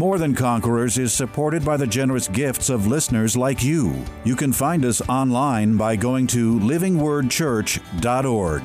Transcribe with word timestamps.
More 0.00 0.16
Than 0.16 0.34
Conquerors 0.34 0.96
is 0.96 1.12
supported 1.12 1.62
by 1.62 1.76
the 1.76 1.86
generous 1.86 2.26
gifts 2.26 2.70
of 2.70 2.86
listeners 2.86 3.36
like 3.36 3.62
you. 3.62 4.02
You 4.24 4.34
can 4.34 4.50
find 4.50 4.82
us 4.86 5.06
online 5.10 5.76
by 5.76 5.94
going 5.94 6.26
to 6.28 6.58
livingwordchurch.org. 6.60 8.62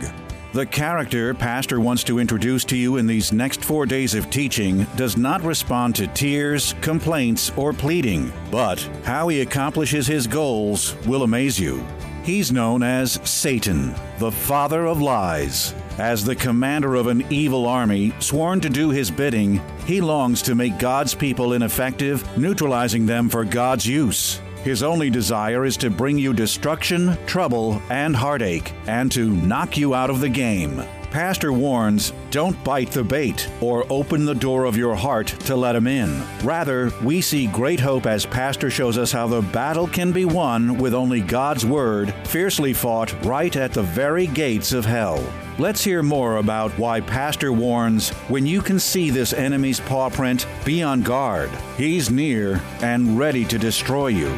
The 0.53 0.65
character 0.65 1.33
Pastor 1.33 1.81
wants 1.81 2.05
to 2.05 2.19
introduce 2.19 2.63
to 2.63 2.77
you 2.77 2.95
in 2.95 3.05
these 3.05 3.33
next 3.33 3.65
four 3.65 3.85
days 3.85 4.15
of 4.15 4.29
teaching 4.29 4.87
does 4.95 5.17
not 5.17 5.41
respond 5.41 5.93
to 5.97 6.07
tears, 6.07 6.73
complaints, 6.79 7.51
or 7.57 7.73
pleading, 7.73 8.31
but 8.49 8.79
how 9.03 9.27
he 9.27 9.41
accomplishes 9.41 10.07
his 10.07 10.27
goals 10.27 10.95
will 11.05 11.23
amaze 11.23 11.59
you. 11.59 11.85
He's 12.23 12.53
known 12.53 12.81
as 12.81 13.19
Satan, 13.29 13.93
the 14.19 14.31
father 14.31 14.85
of 14.85 15.01
lies. 15.01 15.75
As 15.97 16.25
the 16.25 16.35
commander 16.35 16.95
of 16.95 17.07
an 17.07 17.25
evil 17.29 17.65
army, 17.67 18.13
sworn 18.19 18.59
to 18.61 18.69
do 18.69 18.89
his 18.89 19.09
bidding, 19.09 19.61
he 19.85 20.01
longs 20.01 20.41
to 20.41 20.53
make 20.53 20.77
God's 20.77 21.15
people 21.15 21.53
ineffective, 21.53 22.37
neutralizing 22.37 23.05
them 23.05 23.29
for 23.29 23.45
God's 23.45 23.87
use. 23.87 24.41
His 24.63 24.83
only 24.83 25.09
desire 25.09 25.63
is 25.63 25.77
to 25.77 25.89
bring 25.89 26.17
you 26.17 26.33
destruction, 26.33 27.17
trouble, 27.27 27.81
and 27.89 28.15
heartache, 28.15 28.73
and 28.87 29.09
to 29.13 29.29
knock 29.29 29.77
you 29.77 29.93
out 29.93 30.09
of 30.09 30.19
the 30.19 30.27
game. 30.27 30.83
Pastor 31.15 31.53
warns 31.53 32.11
don't 32.29 32.61
bite 32.65 32.91
the 32.91 33.01
bait 33.01 33.49
or 33.61 33.85
open 33.89 34.25
the 34.25 34.35
door 34.35 34.65
of 34.65 34.75
your 34.75 34.95
heart 34.95 35.27
to 35.27 35.55
let 35.55 35.73
him 35.73 35.87
in. 35.87 36.21
Rather, 36.43 36.91
we 37.05 37.21
see 37.21 37.47
great 37.47 37.79
hope 37.79 38.05
as 38.05 38.25
Pastor 38.25 38.69
shows 38.69 38.97
us 38.97 39.13
how 39.13 39.25
the 39.25 39.41
battle 39.41 39.87
can 39.87 40.11
be 40.11 40.25
won 40.25 40.77
with 40.77 40.93
only 40.93 41.21
God's 41.21 41.65
Word, 41.65 42.13
fiercely 42.25 42.73
fought 42.73 43.15
right 43.23 43.55
at 43.55 43.71
the 43.71 43.81
very 43.81 44.27
gates 44.27 44.73
of 44.73 44.83
hell. 44.83 45.25
Let's 45.57 45.81
hear 45.81 46.03
more 46.03 46.35
about 46.35 46.77
why 46.77 46.99
Pastor 46.99 47.53
warns 47.53 48.09
when 48.27 48.45
you 48.45 48.61
can 48.61 48.77
see 48.77 49.09
this 49.09 49.31
enemy's 49.31 49.79
paw 49.79 50.09
print, 50.09 50.45
be 50.65 50.83
on 50.83 51.01
guard. 51.01 51.49
He's 51.77 52.11
near 52.11 52.61
and 52.81 53.17
ready 53.17 53.45
to 53.45 53.57
destroy 53.57 54.07
you. 54.07 54.35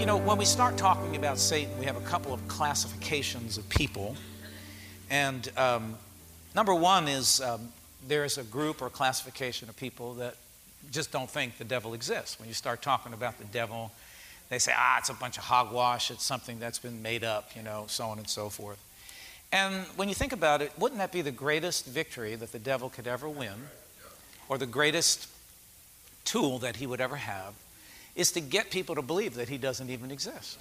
You 0.00 0.06
know, 0.06 0.16
when 0.16 0.38
we 0.38 0.44
start 0.44 0.76
talking 0.76 1.14
about 1.14 1.38
Satan, 1.38 1.78
we 1.78 1.86
have 1.86 1.96
a 1.96 2.00
couple 2.00 2.34
of 2.34 2.48
classifications 2.48 3.58
of 3.58 3.68
people. 3.68 4.16
And 5.10 5.50
um, 5.56 5.96
number 6.54 6.74
one 6.74 7.08
is 7.08 7.40
um, 7.40 7.68
there 8.06 8.24
is 8.24 8.38
a 8.38 8.44
group 8.44 8.82
or 8.82 8.90
classification 8.90 9.68
of 9.68 9.76
people 9.76 10.14
that 10.14 10.36
just 10.90 11.12
don't 11.12 11.30
think 11.30 11.58
the 11.58 11.64
devil 11.64 11.94
exists. 11.94 12.38
When 12.38 12.48
you 12.48 12.54
start 12.54 12.82
talking 12.82 13.12
about 13.12 13.38
the 13.38 13.44
devil, 13.44 13.92
they 14.48 14.58
say, 14.58 14.72
ah, 14.74 14.98
it's 14.98 15.10
a 15.10 15.14
bunch 15.14 15.36
of 15.36 15.44
hogwash, 15.44 16.10
it's 16.10 16.24
something 16.24 16.58
that's 16.58 16.78
been 16.78 17.02
made 17.02 17.24
up, 17.24 17.50
you 17.54 17.62
know, 17.62 17.84
so 17.88 18.06
on 18.06 18.18
and 18.18 18.28
so 18.28 18.48
forth. 18.48 18.82
And 19.52 19.86
when 19.96 20.08
you 20.08 20.14
think 20.14 20.32
about 20.32 20.62
it, 20.62 20.72
wouldn't 20.78 20.98
that 20.98 21.12
be 21.12 21.22
the 21.22 21.30
greatest 21.30 21.86
victory 21.86 22.34
that 22.34 22.52
the 22.52 22.58
devil 22.58 22.90
could 22.90 23.06
ever 23.06 23.28
win, 23.28 23.54
or 24.48 24.58
the 24.58 24.66
greatest 24.66 25.28
tool 26.24 26.58
that 26.58 26.76
he 26.76 26.86
would 26.86 27.00
ever 27.00 27.16
have, 27.16 27.54
is 28.14 28.32
to 28.32 28.40
get 28.40 28.70
people 28.70 28.94
to 28.94 29.02
believe 29.02 29.34
that 29.34 29.48
he 29.48 29.58
doesn't 29.58 29.90
even 29.90 30.10
exist? 30.10 30.58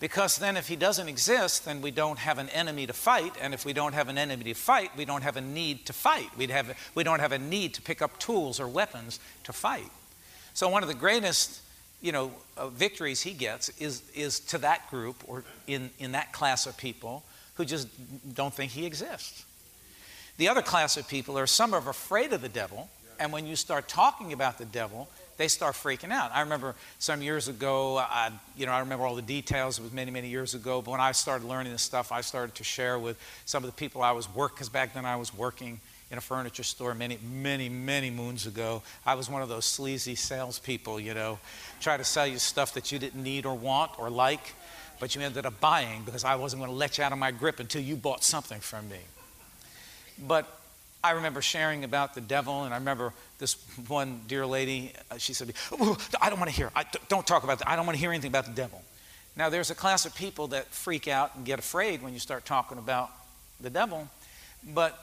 Because 0.00 0.38
then, 0.38 0.56
if 0.56 0.66
he 0.66 0.76
doesn't 0.76 1.08
exist, 1.08 1.66
then 1.66 1.82
we 1.82 1.90
don't 1.90 2.18
have 2.18 2.38
an 2.38 2.48
enemy 2.48 2.86
to 2.86 2.92
fight. 2.94 3.34
And 3.40 3.52
if 3.52 3.66
we 3.66 3.74
don't 3.74 3.92
have 3.92 4.08
an 4.08 4.16
enemy 4.16 4.44
to 4.44 4.54
fight, 4.54 4.90
we 4.96 5.04
don't 5.04 5.22
have 5.22 5.36
a 5.36 5.42
need 5.42 5.84
to 5.86 5.92
fight. 5.92 6.30
We'd 6.38 6.50
have, 6.50 6.76
we 6.94 7.04
don't 7.04 7.20
have 7.20 7.32
a 7.32 7.38
need 7.38 7.74
to 7.74 7.82
pick 7.82 8.00
up 8.00 8.18
tools 8.18 8.58
or 8.58 8.66
weapons 8.66 9.20
to 9.44 9.52
fight. 9.52 9.90
So, 10.54 10.68
one 10.70 10.82
of 10.82 10.88
the 10.88 10.94
greatest 10.94 11.60
you 12.00 12.12
know, 12.12 12.32
uh, 12.56 12.68
victories 12.68 13.20
he 13.20 13.32
gets 13.32 13.68
is, 13.78 14.02
is 14.14 14.40
to 14.40 14.58
that 14.58 14.88
group 14.90 15.16
or 15.26 15.44
in, 15.66 15.90
in 15.98 16.12
that 16.12 16.32
class 16.32 16.66
of 16.66 16.76
people 16.76 17.22
who 17.54 17.64
just 17.64 17.88
don't 18.34 18.54
think 18.54 18.72
he 18.72 18.86
exists. 18.86 19.44
The 20.38 20.48
other 20.48 20.62
class 20.62 20.96
of 20.96 21.06
people 21.06 21.38
are 21.38 21.46
some 21.46 21.74
are 21.74 21.90
afraid 21.90 22.32
of 22.32 22.40
the 22.40 22.48
devil, 22.48 22.88
and 23.18 23.32
when 23.32 23.46
you 23.46 23.54
start 23.54 23.86
talking 23.86 24.32
about 24.32 24.56
the 24.56 24.64
devil, 24.64 25.10
they 25.40 25.48
start 25.48 25.74
freaking 25.74 26.12
out. 26.12 26.30
I 26.34 26.42
remember 26.42 26.74
some 26.98 27.22
years 27.22 27.48
ago, 27.48 27.96
I, 27.96 28.30
you 28.58 28.66
know, 28.66 28.72
I 28.72 28.80
remember 28.80 29.06
all 29.06 29.14
the 29.14 29.22
details. 29.22 29.78
It 29.78 29.82
was 29.82 29.90
many, 29.90 30.10
many 30.10 30.28
years 30.28 30.52
ago. 30.52 30.82
But 30.82 30.90
when 30.90 31.00
I 31.00 31.12
started 31.12 31.48
learning 31.48 31.72
this 31.72 31.80
stuff, 31.80 32.12
I 32.12 32.20
started 32.20 32.56
to 32.56 32.64
share 32.64 32.98
with 32.98 33.16
some 33.46 33.64
of 33.64 33.70
the 33.70 33.74
people 33.74 34.02
I 34.02 34.12
was 34.12 34.28
working, 34.34 34.56
because 34.56 34.68
back 34.68 34.92
then 34.92 35.06
I 35.06 35.16
was 35.16 35.32
working 35.32 35.80
in 36.10 36.18
a 36.18 36.20
furniture 36.20 36.62
store 36.62 36.94
many, 36.94 37.18
many, 37.32 37.70
many 37.70 38.10
moons 38.10 38.46
ago. 38.46 38.82
I 39.06 39.14
was 39.14 39.30
one 39.30 39.40
of 39.40 39.48
those 39.48 39.64
sleazy 39.64 40.14
salespeople, 40.14 41.00
you 41.00 41.14
know, 41.14 41.38
try 41.80 41.96
to 41.96 42.04
sell 42.04 42.26
you 42.26 42.36
stuff 42.36 42.74
that 42.74 42.92
you 42.92 42.98
didn't 42.98 43.22
need 43.22 43.46
or 43.46 43.54
want 43.54 43.98
or 43.98 44.10
like 44.10 44.52
but 44.98 45.14
you 45.14 45.22
ended 45.22 45.46
up 45.46 45.58
buying 45.60 46.02
because 46.04 46.24
I 46.24 46.34
wasn't 46.34 46.60
going 46.60 46.70
to 46.70 46.76
let 46.76 46.98
you 46.98 47.04
out 47.04 47.12
of 47.12 47.16
my 47.16 47.30
grip 47.30 47.58
until 47.58 47.80
you 47.80 47.96
bought 47.96 48.22
something 48.22 48.60
from 48.60 48.86
me. 48.90 48.98
But 50.18 50.59
I 51.02 51.12
remember 51.12 51.40
sharing 51.40 51.84
about 51.84 52.14
the 52.14 52.20
devil, 52.20 52.64
and 52.64 52.74
I 52.74 52.76
remember 52.76 53.12
this 53.38 53.54
one 53.88 54.20
dear 54.28 54.44
lady, 54.44 54.92
uh, 55.10 55.16
she 55.16 55.32
said, 55.32 55.52
oh, 55.72 55.96
I 56.20 56.28
don't 56.28 56.38
want 56.38 56.50
to 56.50 56.56
hear, 56.56 56.70
I, 56.76 56.84
don't 57.08 57.26
talk 57.26 57.42
about 57.42 57.58
that. 57.60 57.68
I 57.68 57.76
don't 57.76 57.86
want 57.86 57.96
to 57.96 58.00
hear 58.00 58.10
anything 58.10 58.30
about 58.30 58.44
the 58.44 58.52
devil. 58.52 58.82
Now, 59.36 59.48
there's 59.48 59.70
a 59.70 59.74
class 59.74 60.04
of 60.04 60.14
people 60.14 60.48
that 60.48 60.66
freak 60.66 61.08
out 61.08 61.34
and 61.36 61.44
get 61.44 61.58
afraid 61.58 62.02
when 62.02 62.12
you 62.12 62.18
start 62.18 62.44
talking 62.44 62.76
about 62.76 63.10
the 63.60 63.70
devil, 63.70 64.08
but 64.74 64.98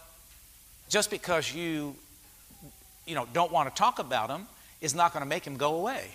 just 0.90 1.10
because 1.10 1.54
you, 1.54 1.96
you 3.06 3.16
know, 3.16 3.26
don't 3.34 3.52
want 3.52 3.74
to 3.74 3.76
talk 3.78 4.00
about 4.00 4.30
him 4.30 4.48
is 4.82 4.94
not 4.94 5.14
going 5.14 5.24
to 5.24 5.30
make 5.30 5.46
him 5.46 5.58
go 5.58 5.76
away. 5.76 6.08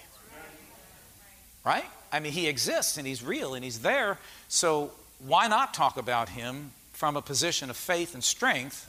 Right? 1.65 1.85
I 2.13 2.21
mean, 2.21 2.33
he 2.33 2.47
exists 2.47 2.99
and 2.99 3.07
he's 3.07 3.23
real 3.23 3.55
and 3.55 3.65
he's 3.65 3.81
there. 3.81 4.19
So 4.49 4.93
why 5.19 5.49
not 5.49 5.75
talk 5.75 5.97
about 5.97 6.29
him 6.29 6.73
from 7.03 7.17
a 7.17 7.23
position 7.23 7.69
of 7.69 7.77
faith 7.77 8.15
and 8.15 8.23
strength. 8.23 8.89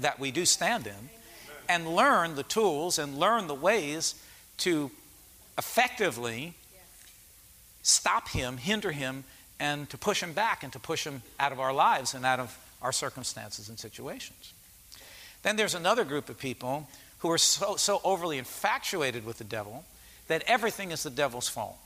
That 0.00 0.18
we 0.18 0.30
do 0.30 0.44
stand 0.44 0.86
in 0.86 1.10
and 1.68 1.94
learn 1.94 2.34
the 2.34 2.42
tools 2.42 2.98
and 2.98 3.18
learn 3.18 3.46
the 3.46 3.54
ways 3.54 4.14
to 4.58 4.90
effectively 5.58 6.54
stop 7.82 8.28
him, 8.28 8.56
hinder 8.56 8.92
him, 8.92 9.24
and 9.58 9.88
to 9.90 9.98
push 9.98 10.22
him 10.22 10.32
back 10.32 10.62
and 10.62 10.72
to 10.72 10.78
push 10.78 11.06
him 11.06 11.22
out 11.38 11.52
of 11.52 11.60
our 11.60 11.72
lives 11.72 12.14
and 12.14 12.24
out 12.24 12.40
of 12.40 12.58
our 12.80 12.92
circumstances 12.92 13.68
and 13.68 13.78
situations. 13.78 14.52
Then 15.42 15.56
there's 15.56 15.74
another 15.74 16.04
group 16.04 16.28
of 16.28 16.38
people 16.38 16.88
who 17.18 17.30
are 17.30 17.38
so, 17.38 17.76
so 17.76 18.00
overly 18.04 18.38
infatuated 18.38 19.24
with 19.24 19.38
the 19.38 19.44
devil 19.44 19.84
that 20.28 20.42
everything 20.46 20.90
is 20.90 21.02
the 21.02 21.10
devil's 21.10 21.48
fault. 21.48 21.76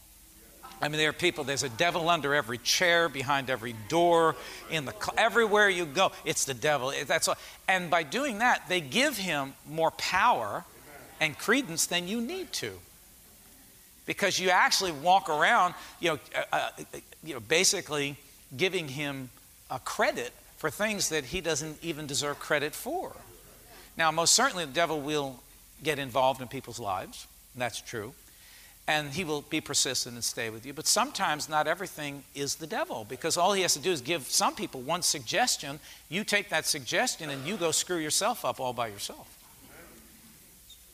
I 0.80 0.88
mean, 0.88 0.98
there 0.98 1.08
are 1.08 1.14
people, 1.14 1.44
there's 1.44 1.62
a 1.62 1.70
devil 1.70 2.08
under 2.10 2.34
every 2.34 2.58
chair, 2.58 3.08
behind 3.08 3.48
every 3.48 3.74
door, 3.88 4.36
in 4.70 4.84
the 4.84 4.94
everywhere 5.16 5.70
you 5.70 5.86
go, 5.86 6.12
it's 6.24 6.44
the 6.44 6.54
devil. 6.54 6.92
That's 7.06 7.28
all. 7.28 7.36
And 7.66 7.90
by 7.90 8.02
doing 8.02 8.38
that, 8.38 8.68
they 8.68 8.80
give 8.80 9.16
him 9.16 9.54
more 9.68 9.90
power 9.92 10.64
and 11.18 11.36
credence 11.38 11.86
than 11.86 12.08
you 12.08 12.20
need 12.20 12.52
to. 12.54 12.72
Because 14.04 14.38
you 14.38 14.50
actually 14.50 14.92
walk 14.92 15.30
around, 15.30 15.74
you 15.98 16.10
know, 16.10 16.18
uh, 16.34 16.42
uh, 16.52 16.70
you 17.24 17.34
know 17.34 17.40
basically 17.40 18.16
giving 18.56 18.86
him 18.86 19.30
a 19.70 19.78
credit 19.78 20.32
for 20.58 20.70
things 20.70 21.08
that 21.08 21.24
he 21.24 21.40
doesn't 21.40 21.82
even 21.82 22.06
deserve 22.06 22.38
credit 22.38 22.74
for. 22.74 23.16
Now, 23.96 24.10
most 24.10 24.34
certainly 24.34 24.66
the 24.66 24.72
devil 24.72 25.00
will 25.00 25.40
get 25.82 25.98
involved 25.98 26.40
in 26.40 26.48
people's 26.48 26.78
lives, 26.78 27.26
and 27.54 27.62
that's 27.62 27.80
true 27.80 28.12
and 28.88 29.10
he 29.10 29.24
will 29.24 29.42
be 29.42 29.60
persistent 29.60 30.14
and 30.14 30.22
stay 30.22 30.48
with 30.48 30.64
you. 30.64 30.72
But 30.72 30.86
sometimes 30.86 31.48
not 31.48 31.66
everything 31.66 32.22
is 32.34 32.56
the 32.56 32.66
devil 32.66 33.04
because 33.08 33.36
all 33.36 33.52
he 33.52 33.62
has 33.62 33.74
to 33.74 33.80
do 33.80 33.90
is 33.90 34.00
give 34.00 34.22
some 34.26 34.54
people 34.54 34.80
one 34.80 35.02
suggestion. 35.02 35.80
You 36.08 36.22
take 36.22 36.50
that 36.50 36.66
suggestion 36.66 37.30
and 37.30 37.44
you 37.46 37.56
go 37.56 37.72
screw 37.72 37.98
yourself 37.98 38.44
up 38.44 38.60
all 38.60 38.72
by 38.72 38.88
yourself. 38.88 39.32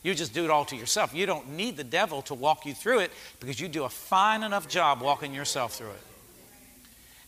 You 0.01 0.13
just 0.13 0.33
do 0.33 0.43
it 0.43 0.49
all 0.49 0.65
to 0.65 0.75
yourself. 0.75 1.13
You 1.13 1.25
don't 1.25 1.51
need 1.51 1.77
the 1.77 1.83
devil 1.83 2.21
to 2.23 2.33
walk 2.33 2.65
you 2.65 2.73
through 2.73 2.99
it 2.99 3.11
because 3.39 3.59
you 3.59 3.67
do 3.67 3.83
a 3.85 3.89
fine 3.89 4.43
enough 4.43 4.67
job 4.67 5.01
walking 5.01 5.33
yourself 5.33 5.75
through 5.75 5.91
it. 5.91 6.01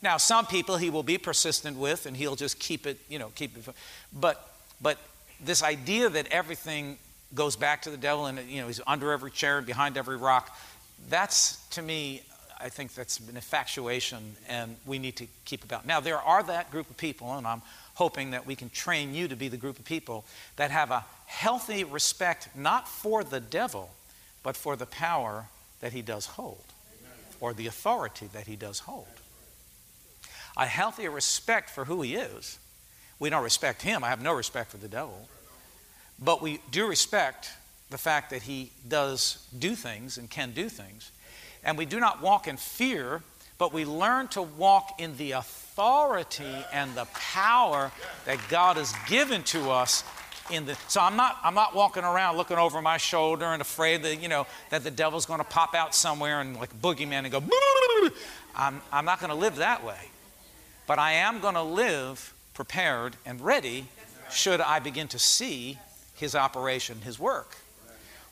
Now, 0.02 0.18
some 0.18 0.46
people 0.46 0.78
he 0.78 0.90
will 0.90 1.04
be 1.04 1.18
persistent 1.18 1.78
with 1.78 2.06
and 2.06 2.18
he'll 2.18 2.36
just 2.36 2.60
keep 2.60 2.86
it, 2.86 3.00
you 3.08 3.18
know, 3.18 3.32
keep 3.36 3.58
it. 3.58 3.74
But, 4.12 4.56
but 4.82 4.98
this 5.40 5.64
idea 5.64 6.10
that 6.10 6.28
everything 6.28 6.98
goes 7.36 7.56
back 7.56 7.84
to 7.84 7.90
the 7.90 7.98
devil 7.98 8.26
and 8.26 8.40
you 8.50 8.62
know 8.62 8.68
he's 8.68 8.82
under 8.88 9.12
every 9.12 9.32
chair 9.32 9.58
and 9.58 9.68
behind 9.68 9.98
every 9.98 10.18
rock 10.18 10.58
that's 11.10 11.58
to 11.68 11.82
me 11.82 12.22
i 12.60 12.70
think 12.70 12.94
that's 12.94 13.20
an 13.20 13.36
infatuation 13.36 14.36
and 14.48 14.76
we 14.86 14.98
need 14.98 15.16
to 15.16 15.28
keep 15.44 15.64
about 15.64 15.86
now 15.86 16.00
there 16.00 16.20
are 16.20 16.42
that 16.42 16.72
group 16.72 16.90
of 16.90 16.98
people 16.98 17.34
and 17.34 17.46
i'm 17.46 17.62
hoping 17.96 18.32
that 18.32 18.46
we 18.46 18.56
can 18.56 18.70
train 18.70 19.14
you 19.14 19.28
to 19.28 19.36
be 19.36 19.48
the 19.48 19.58
group 19.58 19.78
of 19.78 19.86
people 19.86 20.26
that 20.56 20.72
have 20.72 20.92
a 20.92 21.06
healthy 21.26 21.84
respect 21.84 22.50
not 22.56 22.88
for 22.88 23.24
the 23.24 23.40
devil 23.40 23.90
but 24.46 24.56
for 24.56 24.76
the 24.76 24.86
power 24.86 25.48
that 25.82 25.92
he 25.92 26.04
does 26.04 26.28
hold, 26.28 26.64
or 27.40 27.52
the 27.52 27.66
authority 27.66 28.28
that 28.34 28.46
he 28.46 28.56
does 28.56 28.80
hold. 28.80 29.08
A 30.56 30.68
healthy 30.68 31.08
respect 31.08 31.70
for 31.70 31.86
who 31.86 32.04
he 32.04 32.14
is. 32.14 32.60
We 33.18 33.32
don't 33.32 33.44
respect 33.44 33.82
him. 33.82 34.04
I 34.04 34.10
have 34.10 34.22
no 34.22 34.34
respect 34.34 34.70
for 34.70 34.78
the 34.78 34.88
devil. 34.88 35.28
But 36.20 36.42
we 36.42 36.60
do 36.72 36.88
respect 36.88 37.52
the 37.90 37.98
fact 37.98 38.30
that 38.30 38.44
he 38.44 38.72
does 38.88 39.46
do 39.58 39.76
things 39.76 40.18
and 40.18 40.30
can 40.30 40.52
do 40.52 40.70
things. 40.70 41.12
And 41.64 41.78
we 41.78 41.86
do 41.86 42.00
not 42.00 42.22
walk 42.22 42.48
in 42.48 42.58
fear, 42.58 43.22
but 43.58 43.74
we 43.74 43.86
learn 43.86 44.28
to 44.30 44.42
walk 44.42 45.00
in 45.00 45.18
the 45.18 45.32
authority 45.32 46.66
and 46.72 46.94
the 46.96 47.06
power 47.14 47.92
that 48.26 48.40
God 48.50 48.78
has 48.78 48.94
given 49.08 49.44
to 49.44 49.72
us 49.72 50.04
in 50.52 50.66
the 50.66 50.78
so 50.88 51.02
I'm 51.02 51.16
not 51.16 51.38
I'm 51.44 51.56
not 51.56 51.74
walking 51.74 52.04
around 52.04 52.38
looking 52.38 52.58
over 52.58 52.80
my 52.80 52.98
shoulder 52.98 53.46
and 53.46 53.62
afraid 53.62 54.04
that 54.04 54.22
you 54.22 54.28
know 54.28 54.46
that 54.70 54.84
the 54.84 54.92
devil's 54.92 55.26
going 55.26 55.40
to 55.40 55.46
pop 55.46 55.74
out 55.74 55.96
somewhere 55.96 56.40
and 56.40 56.56
like 56.56 56.72
boogeyman 56.82 57.24
and 57.24 57.32
go 57.32 57.42
I'm, 58.56 58.80
I'm 58.92 59.06
not 59.06 59.20
going 59.20 59.32
to 59.32 59.36
live 59.36 59.56
that 59.56 59.84
way 59.84 59.98
but 60.86 61.00
I 61.00 61.14
am 61.14 61.40
going 61.40 61.56
to 61.56 61.64
live 61.64 62.34
prepared 62.54 63.16
and 63.26 63.42
ready 63.42 63.88
should 64.30 64.62
I 64.62 64.78
begin 64.78 65.08
to 65.10 65.20
see 65.20 65.80
his 66.16 66.36
operation 66.36 67.02
his 67.02 67.20
work 67.20 67.58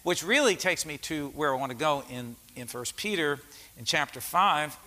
which 0.03 0.24
really 0.24 0.56
takes 0.56 0.85
me 0.85 0.97
to 0.97 1.30
where 1.30 1.53
I 1.53 1.57
want 1.57 1.71
to 1.71 1.77
go 1.77 2.03
in 2.09 2.35
in 2.56 2.68
first 2.68 2.97
Peter 2.97 3.39
in 3.77 3.85
chapter 3.85 4.21
5 4.21 4.77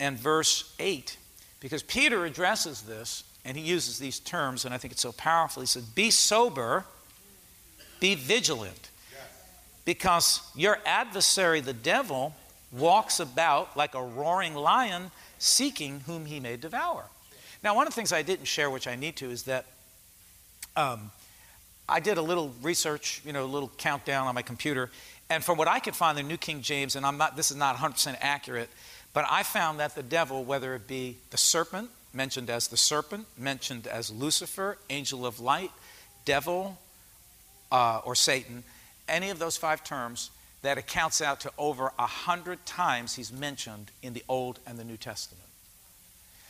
and 0.00 0.18
verse 0.18 0.74
8 0.78 1.16
because 1.60 1.82
Peter 1.82 2.24
addresses 2.24 2.82
this 2.82 3.22
and 3.44 3.56
he 3.56 3.62
uses 3.62 3.98
these 3.98 4.18
terms, 4.20 4.64
and 4.64 4.74
I 4.74 4.78
think 4.78 4.92
it's 4.92 5.02
so 5.02 5.12
powerful. 5.12 5.62
He 5.62 5.66
says, 5.66 5.84
Be 5.84 6.10
sober, 6.10 6.84
be 8.00 8.14
vigilant, 8.14 8.90
because 9.84 10.40
your 10.54 10.78
adversary, 10.86 11.60
the 11.60 11.72
devil, 11.72 12.34
walks 12.70 13.20
about 13.20 13.76
like 13.76 13.94
a 13.94 14.02
roaring 14.02 14.54
lion, 14.54 15.10
seeking 15.38 16.00
whom 16.00 16.26
he 16.26 16.40
may 16.40 16.56
devour. 16.56 17.04
Now, 17.64 17.74
one 17.74 17.86
of 17.86 17.92
the 17.92 17.96
things 17.96 18.12
I 18.12 18.22
didn't 18.22 18.46
share, 18.46 18.70
which 18.70 18.86
I 18.86 18.96
need 18.96 19.16
to, 19.16 19.30
is 19.30 19.44
that 19.44 19.66
um, 20.76 21.10
I 21.92 22.00
did 22.00 22.16
a 22.16 22.22
little 22.22 22.54
research, 22.62 23.20
you 23.22 23.34
know, 23.34 23.44
a 23.44 23.46
little 23.46 23.70
countdown 23.76 24.26
on 24.26 24.34
my 24.34 24.40
computer, 24.40 24.90
and 25.28 25.44
from 25.44 25.58
what 25.58 25.68
I 25.68 25.78
could 25.78 25.94
find, 25.94 26.16
the 26.16 26.22
New 26.22 26.38
King 26.38 26.62
James, 26.62 26.96
and 26.96 27.04
I'm 27.04 27.18
not, 27.18 27.36
this 27.36 27.50
is 27.50 27.56
not 27.58 27.76
100% 27.76 28.16
accurate, 28.22 28.70
but 29.12 29.26
I 29.30 29.42
found 29.42 29.78
that 29.78 29.94
the 29.94 30.02
devil, 30.02 30.42
whether 30.42 30.74
it 30.74 30.88
be 30.88 31.18
the 31.30 31.36
serpent, 31.36 31.90
mentioned 32.14 32.48
as 32.48 32.68
the 32.68 32.78
serpent, 32.78 33.26
mentioned 33.36 33.86
as 33.86 34.10
Lucifer, 34.10 34.78
angel 34.88 35.26
of 35.26 35.38
light, 35.38 35.70
devil, 36.24 36.78
uh, 37.70 38.00
or 38.06 38.14
Satan, 38.14 38.64
any 39.06 39.28
of 39.28 39.38
those 39.38 39.58
five 39.58 39.84
terms, 39.84 40.30
that 40.62 40.78
accounts 40.78 41.20
out 41.20 41.40
to 41.40 41.52
over 41.58 41.92
a 41.98 42.06
hundred 42.06 42.64
times 42.64 43.16
he's 43.16 43.32
mentioned 43.32 43.90
in 44.02 44.14
the 44.14 44.24
Old 44.30 44.60
and 44.66 44.78
the 44.78 44.84
New 44.84 44.96
Testament. 44.96 45.44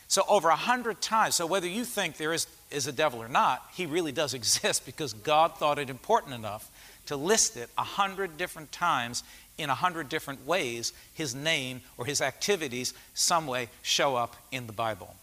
So 0.07 0.23
over 0.29 0.49
a 0.49 0.55
hundred 0.55 1.01
times. 1.01 1.35
So 1.35 1.47
whether 1.47 1.67
you 1.67 1.83
think 1.83 2.17
there 2.17 2.33
is, 2.33 2.45
is 2.73 2.87
a 2.87 2.91
devil 2.91 3.21
or 3.21 3.27
not, 3.27 3.63
he 3.73 3.85
really 3.85 4.11
does 4.11 4.33
exist 4.33 4.85
because 4.85 5.13
God 5.13 5.57
thought 5.57 5.79
it 5.79 5.89
important 5.89 6.33
enough 6.33 6.69
to 7.05 7.15
list 7.15 7.57
it 7.57 7.69
a 7.77 7.83
hundred 7.83 8.37
different 8.37 8.71
times 8.71 9.23
in 9.57 9.69
a 9.69 9.75
hundred 9.75 10.09
different 10.09 10.45
ways. 10.45 10.93
His 11.13 11.35
name 11.35 11.81
or 11.97 12.05
his 12.05 12.21
activities, 12.21 12.93
some 13.13 13.45
way, 13.47 13.69
show 13.81 14.15
up 14.15 14.35
in 14.51 14.67
the 14.67 14.73
Bible. 14.73 15.15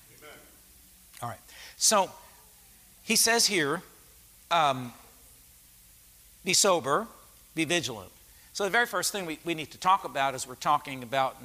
All 1.22 1.28
right. 1.28 1.38
So 1.76 2.10
he 3.02 3.16
says 3.16 3.46
here, 3.46 3.82
um, 4.50 4.92
be 6.44 6.52
sober, 6.52 7.06
be 7.54 7.64
vigilant. 7.64 8.10
So 8.52 8.64
the 8.64 8.70
very 8.70 8.86
first 8.86 9.12
thing 9.12 9.26
we, 9.26 9.38
we 9.44 9.54
need 9.54 9.70
to 9.70 9.78
talk 9.78 10.04
about 10.04 10.34
as 10.34 10.46
we're 10.46 10.54
talking 10.54 11.02
about 11.02 11.36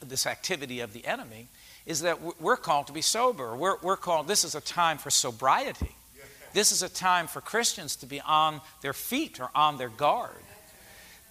this 0.00 0.26
activity 0.26 0.80
of 0.80 0.92
the 0.92 1.04
enemy 1.06 1.48
is 1.88 2.02
that 2.02 2.40
we're 2.40 2.58
called 2.58 2.86
to 2.86 2.92
be 2.92 3.00
sober. 3.00 3.56
We're, 3.56 3.78
we're 3.82 3.96
called, 3.96 4.28
this 4.28 4.44
is 4.44 4.54
a 4.54 4.60
time 4.60 4.98
for 4.98 5.08
sobriety. 5.08 5.96
This 6.52 6.70
is 6.70 6.82
a 6.82 6.88
time 6.88 7.26
for 7.26 7.40
Christians 7.40 7.96
to 7.96 8.06
be 8.06 8.20
on 8.20 8.60
their 8.82 8.92
feet 8.92 9.40
or 9.40 9.48
on 9.54 9.78
their 9.78 9.88
guard. 9.88 10.36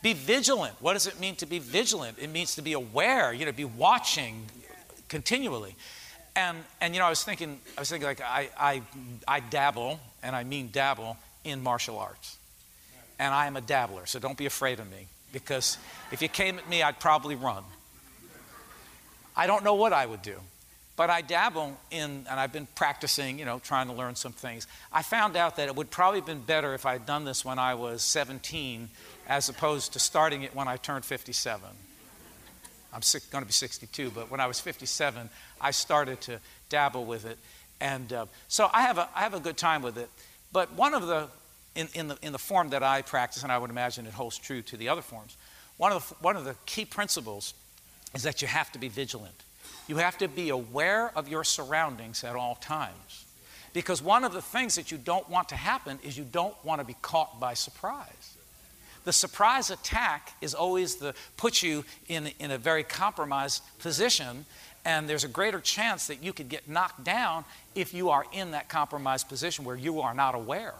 Be 0.01 0.13
vigilant. 0.13 0.73
What 0.79 0.93
does 0.93 1.05
it 1.05 1.19
mean 1.19 1.35
to 1.35 1.45
be 1.45 1.59
vigilant? 1.59 2.17
It 2.19 2.31
means 2.31 2.55
to 2.55 2.63
be 2.63 2.73
aware, 2.73 3.31
you 3.33 3.45
know, 3.45 3.51
be 3.51 3.65
watching 3.65 4.47
continually. 5.09 5.75
And, 6.35 6.57
and 6.81 6.95
you 6.95 6.99
know, 6.99 7.05
I 7.05 7.09
was 7.09 7.23
thinking, 7.23 7.59
I 7.77 7.81
was 7.81 7.89
thinking 7.89 8.07
like 8.07 8.21
I, 8.21 8.49
I, 8.59 8.81
I 9.27 9.39
dabble, 9.39 9.99
and 10.23 10.35
I 10.35 10.43
mean 10.43 10.69
dabble, 10.71 11.17
in 11.43 11.61
martial 11.61 11.99
arts. 11.99 12.37
And 13.19 13.31
I 13.31 13.45
am 13.45 13.57
a 13.57 13.61
dabbler, 13.61 14.07
so 14.07 14.17
don't 14.17 14.37
be 14.37 14.47
afraid 14.47 14.79
of 14.79 14.89
me, 14.89 15.07
because 15.33 15.77
if 16.11 16.21
you 16.21 16.29
came 16.29 16.57
at 16.57 16.67
me, 16.67 16.81
I'd 16.81 16.99
probably 16.99 17.35
run. 17.35 17.63
I 19.37 19.45
don't 19.45 19.63
know 19.63 19.75
what 19.75 19.93
I 19.93 20.03
would 20.03 20.23
do, 20.23 20.35
but 20.95 21.11
I 21.11 21.21
dabble 21.21 21.77
in, 21.91 22.25
and 22.27 22.39
I've 22.39 22.51
been 22.51 22.67
practicing, 22.73 23.37
you 23.37 23.45
know, 23.45 23.59
trying 23.59 23.85
to 23.85 23.93
learn 23.93 24.15
some 24.15 24.31
things. 24.31 24.65
I 24.91 25.03
found 25.03 25.37
out 25.37 25.57
that 25.57 25.67
it 25.67 25.75
would 25.75 25.91
probably 25.91 26.21
have 26.21 26.25
been 26.25 26.41
better 26.41 26.73
if 26.73 26.87
I 26.87 26.93
had 26.93 27.05
done 27.05 27.23
this 27.23 27.45
when 27.45 27.59
I 27.59 27.75
was 27.75 28.01
17 28.01 28.89
as 29.27 29.47
opposed 29.47 29.93
to 29.93 29.99
starting 29.99 30.41
it 30.41 30.55
when 30.55 30.67
I 30.67 30.77
turned 30.77 31.05
57. 31.05 31.69
I'm 32.91 33.01
going 33.31 33.43
to 33.43 33.47
be 33.47 33.53
62, 33.53 34.09
but 34.09 34.31
when 34.31 34.39
I 34.39 34.47
was 34.47 34.59
57, 34.59 35.29
I 35.61 35.69
started 35.69 36.19
to 36.21 36.39
dabble 36.69 37.05
with 37.05 37.27
it. 37.27 37.37
And 37.79 38.11
uh, 38.11 38.25
so 38.47 38.71
I 38.73 38.81
have, 38.81 38.97
a, 38.97 39.07
I 39.13 39.19
have 39.19 39.35
a 39.35 39.39
good 39.39 39.57
time 39.57 39.83
with 39.83 39.99
it. 39.99 40.09
But 40.51 40.73
one 40.73 40.95
of 40.95 41.05
the, 41.05 41.27
in, 41.75 41.89
in, 41.93 42.07
the, 42.07 42.17
in 42.23 42.31
the 42.31 42.39
form 42.39 42.69
that 42.69 42.81
I 42.81 43.03
practice, 43.03 43.43
and 43.43 43.51
I 43.51 43.59
would 43.59 43.69
imagine 43.69 44.07
it 44.07 44.13
holds 44.13 44.39
true 44.39 44.63
to 44.63 44.77
the 44.77 44.89
other 44.89 45.03
forms, 45.03 45.37
one 45.77 45.91
of 45.91 46.09
the, 46.09 46.15
one 46.21 46.35
of 46.35 46.43
the 46.43 46.55
key 46.65 46.85
principles 46.85 47.53
is 48.17 48.23
that 48.23 48.41
you 48.41 48.47
have 48.47 48.71
to 48.71 48.79
be 48.79 48.89
vigilant. 48.89 49.43
You 49.87 49.97
have 49.97 50.17
to 50.17 50.27
be 50.27 50.49
aware 50.49 51.15
of 51.15 51.29
your 51.29 51.43
surroundings 51.43 52.23
at 52.23 52.35
all 52.35 52.55
times. 52.55 53.25
Because 53.73 54.01
one 54.01 54.23
of 54.23 54.33
the 54.33 54.41
things 54.41 54.73
that 54.73 54.91
you 54.91 54.97
don't 54.97 55.29
want 55.29 55.49
to 55.49 55.55
happen 55.55 55.99
is 56.03 56.17
you 56.17 56.23
don't 56.23 56.55
want 56.65 56.81
to 56.81 56.85
be 56.85 56.95
caught 57.03 57.39
by 57.39 57.53
surprise. 57.53 58.35
The 59.05 59.13
surprise 59.13 59.69
attack 59.69 60.33
is 60.41 60.55
always 60.55 60.95
the 60.95 61.13
puts 61.37 61.61
you 61.61 61.85
in, 62.07 62.31
in 62.39 62.49
a 62.49 62.57
very 62.57 62.83
compromised 62.83 63.61
position, 63.77 64.47
and 64.83 65.07
there's 65.07 65.23
a 65.23 65.29
greater 65.29 65.59
chance 65.59 66.07
that 66.07 66.23
you 66.23 66.33
could 66.33 66.49
get 66.49 66.67
knocked 66.67 67.03
down 67.03 67.45
if 67.75 67.93
you 67.93 68.09
are 68.09 68.25
in 68.33 68.49
that 68.51 68.67
compromised 68.67 69.29
position 69.29 69.63
where 69.63 69.75
you 69.75 70.01
are 70.01 70.15
not 70.15 70.33
aware. 70.33 70.73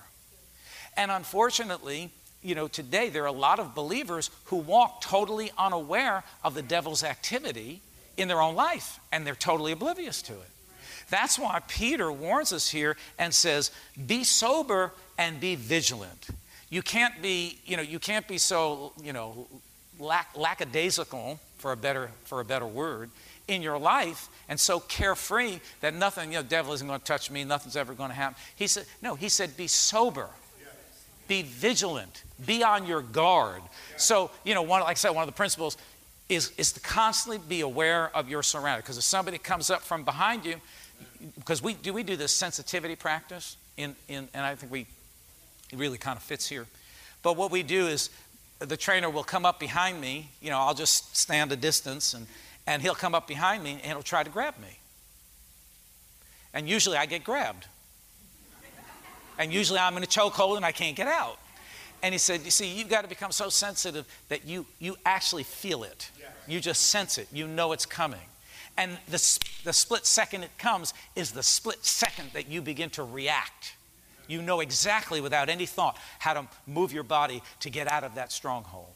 And 0.97 1.11
unfortunately, 1.11 2.09
you 2.41 2.55
know, 2.55 2.67
today 2.67 3.09
there 3.09 3.23
are 3.23 3.27
a 3.27 3.31
lot 3.31 3.59
of 3.59 3.75
believers 3.75 4.29
who 4.45 4.57
walk 4.57 5.01
totally 5.01 5.51
unaware 5.57 6.23
of 6.43 6.53
the 6.53 6.61
devil's 6.61 7.03
activity 7.03 7.81
in 8.15 8.27
their 8.27 8.41
own 8.41 8.55
life, 8.55 8.99
and 9.11 9.25
they're 9.25 9.35
totally 9.35 9.71
oblivious 9.71 10.21
to 10.23 10.33
it. 10.33 10.49
That's 11.09 11.39
why 11.39 11.61
Peter 11.67 12.11
warns 12.11 12.51
us 12.51 12.69
here 12.69 12.97
and 13.17 13.33
says, 13.33 13.71
Be 14.05 14.23
sober 14.23 14.91
and 15.17 15.39
be 15.39 15.55
vigilant. 15.55 16.27
You 16.69 16.81
can't 16.81 17.21
be, 17.21 17.59
you 17.65 17.77
know, 17.77 17.83
you 17.83 17.99
can't 17.99 18.27
be 18.27 18.37
so, 18.37 18.91
you 19.01 19.13
know, 19.13 19.47
lack, 19.99 20.35
lackadaisical, 20.35 21.39
for 21.57 21.71
a 21.71 21.77
better, 21.77 22.11
for 22.25 22.41
a 22.41 22.45
better 22.45 22.67
word, 22.67 23.09
in 23.47 23.61
your 23.61 23.77
life 23.77 24.27
and 24.49 24.59
so 24.59 24.79
carefree 24.79 25.59
that 25.81 25.93
nothing, 25.93 26.31
you 26.31 26.39
know, 26.39 26.43
devil 26.43 26.73
isn't 26.73 26.87
going 26.87 26.99
to 26.99 27.05
touch 27.05 27.31
me, 27.31 27.43
nothing's 27.43 27.77
ever 27.77 27.93
going 27.93 28.09
to 28.09 28.15
happen. 28.15 28.35
He 28.55 28.67
said, 28.67 28.85
no, 29.01 29.15
he 29.15 29.29
said, 29.29 29.55
be 29.57 29.67
sober, 29.67 30.29
be 31.27 31.41
vigilant, 31.41 32.23
be 32.45 32.63
on 32.63 32.85
your 32.85 33.01
guard. 33.01 33.61
So, 33.97 34.31
you 34.43 34.53
know, 34.53 34.61
one, 34.61 34.81
like 34.81 34.91
I 34.91 34.93
said, 34.95 35.11
one 35.11 35.23
of 35.23 35.27
the 35.27 35.37
principles 35.37 35.77
is, 36.29 36.51
is 36.57 36.71
to 36.73 36.79
constantly 36.79 37.39
be 37.47 37.61
aware 37.61 38.15
of 38.15 38.29
your 38.29 38.43
surroundings. 38.43 38.83
Because 38.83 38.97
if 38.97 39.03
somebody 39.03 39.37
comes 39.37 39.69
up 39.69 39.81
from 39.81 40.03
behind 40.03 40.45
you, 40.45 40.55
because 41.35 41.61
we 41.61 41.73
do 41.73 41.93
we 41.93 42.03
do 42.03 42.15
this 42.15 42.31
sensitivity 42.31 42.95
practice 42.95 43.55
in, 43.75 43.95
in 44.07 44.27
and 44.33 44.45
I 44.45 44.55
think 44.55 44.71
we 44.71 44.87
it 45.71 45.77
really 45.77 45.97
kind 45.97 46.17
of 46.17 46.23
fits 46.23 46.47
here. 46.47 46.65
But 47.23 47.35
what 47.35 47.51
we 47.51 47.63
do 47.63 47.87
is 47.87 48.09
the 48.59 48.77
trainer 48.77 49.09
will 49.09 49.23
come 49.23 49.45
up 49.45 49.59
behind 49.59 49.99
me, 50.01 50.29
you 50.41 50.49
know, 50.49 50.57
I'll 50.57 50.73
just 50.73 51.15
stand 51.15 51.51
a 51.51 51.55
distance 51.55 52.13
and, 52.13 52.25
and 52.65 52.81
he'll 52.81 52.95
come 52.95 53.13
up 53.13 53.27
behind 53.27 53.63
me 53.63 53.73
and 53.73 53.81
he'll 53.81 54.01
try 54.01 54.23
to 54.23 54.29
grab 54.29 54.55
me. 54.59 54.79
And 56.53 56.67
usually 56.67 56.97
I 56.97 57.05
get 57.05 57.23
grabbed. 57.23 57.67
And 59.37 59.53
usually 59.53 59.79
I'm 59.79 59.95
in 59.97 60.03
a 60.03 60.07
chokehold 60.07 60.57
and 60.57 60.65
I 60.65 60.71
can't 60.71 60.95
get 60.95 61.07
out. 61.07 61.37
And 62.03 62.13
he 62.13 62.19
said, 62.19 62.41
You 62.43 62.51
see, 62.51 62.67
you've 62.73 62.89
got 62.89 63.01
to 63.01 63.07
become 63.07 63.31
so 63.31 63.49
sensitive 63.49 64.05
that 64.29 64.45
you, 64.45 64.65
you 64.79 64.97
actually 65.05 65.43
feel 65.43 65.83
it. 65.83 66.11
You 66.47 66.59
just 66.59 66.87
sense 66.87 67.17
it. 67.17 67.27
You 67.31 67.47
know 67.47 67.71
it's 67.71 67.85
coming. 67.85 68.19
And 68.77 68.91
the, 69.07 69.39
the 69.63 69.73
split 69.73 70.05
second 70.05 70.43
it 70.43 70.55
comes 70.57 70.93
is 71.15 71.31
the 71.31 71.43
split 71.43 71.83
second 71.83 72.29
that 72.33 72.47
you 72.47 72.61
begin 72.61 72.89
to 72.91 73.03
react. 73.03 73.73
You 74.27 74.41
know 74.41 74.59
exactly, 74.59 75.21
without 75.21 75.49
any 75.49 75.65
thought, 75.65 75.97
how 76.19 76.33
to 76.33 76.47
move 76.67 76.91
your 76.91 77.03
body 77.03 77.41
to 77.61 77.69
get 77.69 77.91
out 77.91 78.03
of 78.03 78.15
that 78.15 78.31
stronghold. 78.31 78.93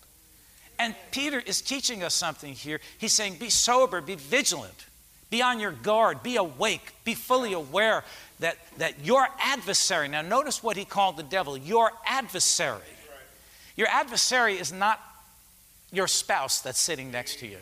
And 0.77 0.95
Peter 1.11 1.41
is 1.45 1.61
teaching 1.61 2.03
us 2.03 2.13
something 2.13 2.53
here. 2.53 2.79
He's 2.97 3.13
saying, 3.13 3.35
Be 3.35 3.49
sober, 3.49 4.01
be 4.01 4.15
vigilant, 4.15 4.85
be 5.31 5.41
on 5.41 5.59
your 5.59 5.71
guard, 5.71 6.21
be 6.21 6.35
awake, 6.35 6.93
be 7.05 7.15
fully 7.15 7.53
aware 7.53 8.03
that, 8.41 8.57
that 8.77 9.03
your 9.03 9.27
adversary, 9.39 10.07
now 10.09 10.21
notice 10.21 10.61
what 10.61 10.75
he 10.77 10.85
called 10.85 11.17
the 11.17 11.23
devil, 11.23 11.57
your 11.57 11.91
adversary. 12.05 12.81
Your 13.77 13.87
adversary 13.87 14.59
is 14.59 14.73
not 14.73 14.99
your 15.91 16.07
spouse 16.07 16.61
that's 16.61 16.79
sitting 16.79 17.11
next 17.11 17.39
to 17.39 17.47
you. 17.47 17.57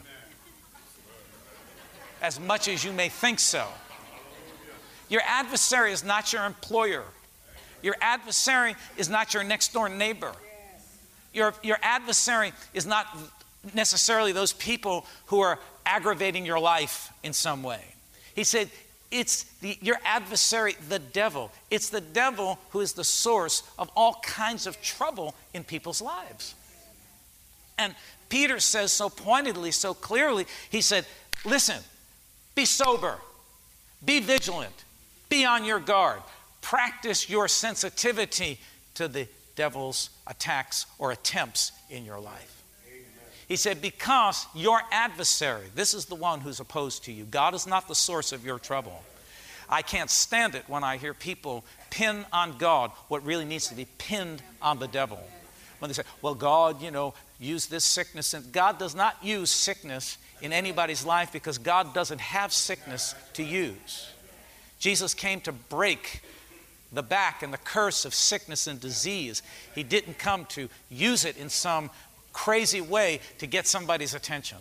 As 2.21 2.39
much 2.39 2.67
as 2.67 2.83
you 2.83 2.91
may 2.91 3.07
think 3.07 3.39
so. 3.39 3.65
Your 5.07 5.21
adversary 5.25 5.91
is 5.91 6.03
not 6.03 6.33
your 6.33 6.45
employer. 6.45 7.03
Your 7.83 7.95
adversary 8.01 8.75
is 8.97 9.09
not 9.09 9.33
your 9.33 9.43
next 9.43 9.73
door 9.73 9.89
neighbor. 9.89 10.33
Your, 11.33 11.53
your 11.61 11.77
adversary 11.83 12.51
is 12.73 12.87
not 12.87 13.05
necessarily 13.75 14.31
those 14.31 14.53
people 14.53 15.05
who 15.27 15.41
are 15.41 15.59
aggravating 15.89 16.45
your 16.45 16.59
life 16.59 17.11
in 17.23 17.33
some 17.33 17.63
way. 17.63 17.81
He 18.35 18.43
said, 18.43 18.69
it's 19.11 19.43
the, 19.61 19.77
your 19.81 19.97
adversary, 20.05 20.75
the 20.87 20.99
devil. 20.99 21.51
It's 21.71 21.89
the 21.89 22.01
devil 22.01 22.59
who 22.69 22.81
is 22.81 22.93
the 22.93 23.03
source 23.03 23.63
of 23.79 23.89
all 23.95 24.21
kinds 24.23 24.67
of 24.67 24.79
trouble 24.81 25.33
in 25.53 25.63
people's 25.63 26.01
lives. 26.01 26.53
And 27.77 27.95
Peter 28.29 28.59
says 28.59 28.91
so 28.91 29.09
pointedly, 29.09 29.71
so 29.71 29.93
clearly, 29.93 30.45
he 30.69 30.81
said, 30.81 31.05
Listen, 31.43 31.81
be 32.53 32.65
sober, 32.65 33.17
be 34.05 34.19
vigilant, 34.19 34.85
be 35.29 35.45
on 35.45 35.63
your 35.63 35.79
guard, 35.79 36.21
practice 36.61 37.29
your 37.29 37.47
sensitivity 37.47 38.59
to 38.95 39.07
the 39.07 39.27
devil's 39.55 40.09
attacks 40.27 40.85
or 40.99 41.11
attempts 41.11 41.71
in 41.89 42.05
your 42.05 42.19
life. 42.19 42.58
He 43.49 43.55
said, 43.55 43.81
Because 43.81 44.47
your 44.55 44.79
adversary, 44.91 45.65
this 45.75 45.93
is 45.93 46.05
the 46.05 46.15
one 46.15 46.39
who's 46.39 46.61
opposed 46.61 47.03
to 47.05 47.11
you. 47.11 47.25
God 47.25 47.53
is 47.53 47.67
not 47.67 47.89
the 47.89 47.95
source 47.95 48.31
of 48.31 48.45
your 48.45 48.59
trouble. 48.59 49.03
I 49.67 49.81
can't 49.81 50.09
stand 50.09 50.55
it 50.55 50.63
when 50.67 50.83
I 50.83 50.97
hear 50.97 51.13
people 51.13 51.65
pin 51.89 52.25
on 52.31 52.57
God 52.57 52.91
what 53.07 53.25
really 53.25 53.45
needs 53.45 53.67
to 53.67 53.75
be 53.75 53.85
pinned 53.97 54.41
on 54.61 54.79
the 54.79 54.87
devil. 54.87 55.19
When 55.79 55.89
they 55.89 55.93
say, 55.93 56.03
Well, 56.21 56.35
God, 56.35 56.81
you 56.81 56.91
know, 56.91 57.15
use 57.39 57.65
this 57.65 57.83
sickness. 57.83 58.35
And 58.35 58.51
God 58.51 58.77
does 58.77 58.93
not 58.93 59.17
use 59.23 59.49
sickness 59.49 60.19
in 60.41 60.53
anybody's 60.53 61.03
life 61.03 61.33
because 61.33 61.57
God 61.57 61.93
doesn't 61.93 62.21
have 62.21 62.53
sickness 62.53 63.15
to 63.33 63.43
use. 63.43 64.11
Jesus 64.77 65.13
came 65.15 65.41
to 65.41 65.51
break 65.51 66.21
the 66.91 67.03
back 67.03 67.43
and 67.43 67.53
the 67.53 67.57
curse 67.57 68.05
of 68.05 68.13
sickness 68.13 68.67
and 68.67 68.79
disease. 68.79 69.41
He 69.75 69.83
didn't 69.83 70.17
come 70.17 70.45
to 70.45 70.69
use 70.89 71.25
it 71.25 71.37
in 71.37 71.49
some 71.49 71.89
crazy 72.33 72.81
way 72.81 73.19
to 73.39 73.47
get 73.47 73.67
somebody's 73.67 74.13
attention. 74.13 74.57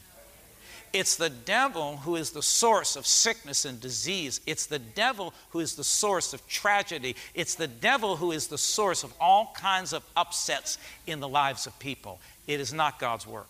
It's 0.93 1.17
the 1.17 1.29
devil 1.29 1.99
who 1.99 2.17
is 2.17 2.31
the 2.31 2.43
source 2.43 2.97
of 2.97 3.07
sickness 3.07 3.65
and 3.65 3.81
disease. 3.81 4.41
It's 4.47 4.67
the 4.67 4.79
devil 4.79 5.35
who 5.51 5.61
is 5.61 5.75
the 5.75 5.85
source 5.85 6.33
of 6.33 6.47
tragedy. 6.49 7.15
It's 7.35 7.55
the 7.55 7.67
devil 7.67 8.17
who 8.17 8.33
is 8.33 8.47
the 8.47 8.59
source 8.59 9.05
of 9.05 9.13
all 9.21 9.53
kinds 9.55 9.93
of 9.93 10.03
upsets 10.17 10.79
in 11.07 11.21
the 11.21 11.29
lives 11.29 11.67
of 11.67 11.79
people. 11.79 12.21
It 12.47 12.61
is 12.61 12.73
not 12.73 12.99
God's 12.99 13.27
work. 13.27 13.49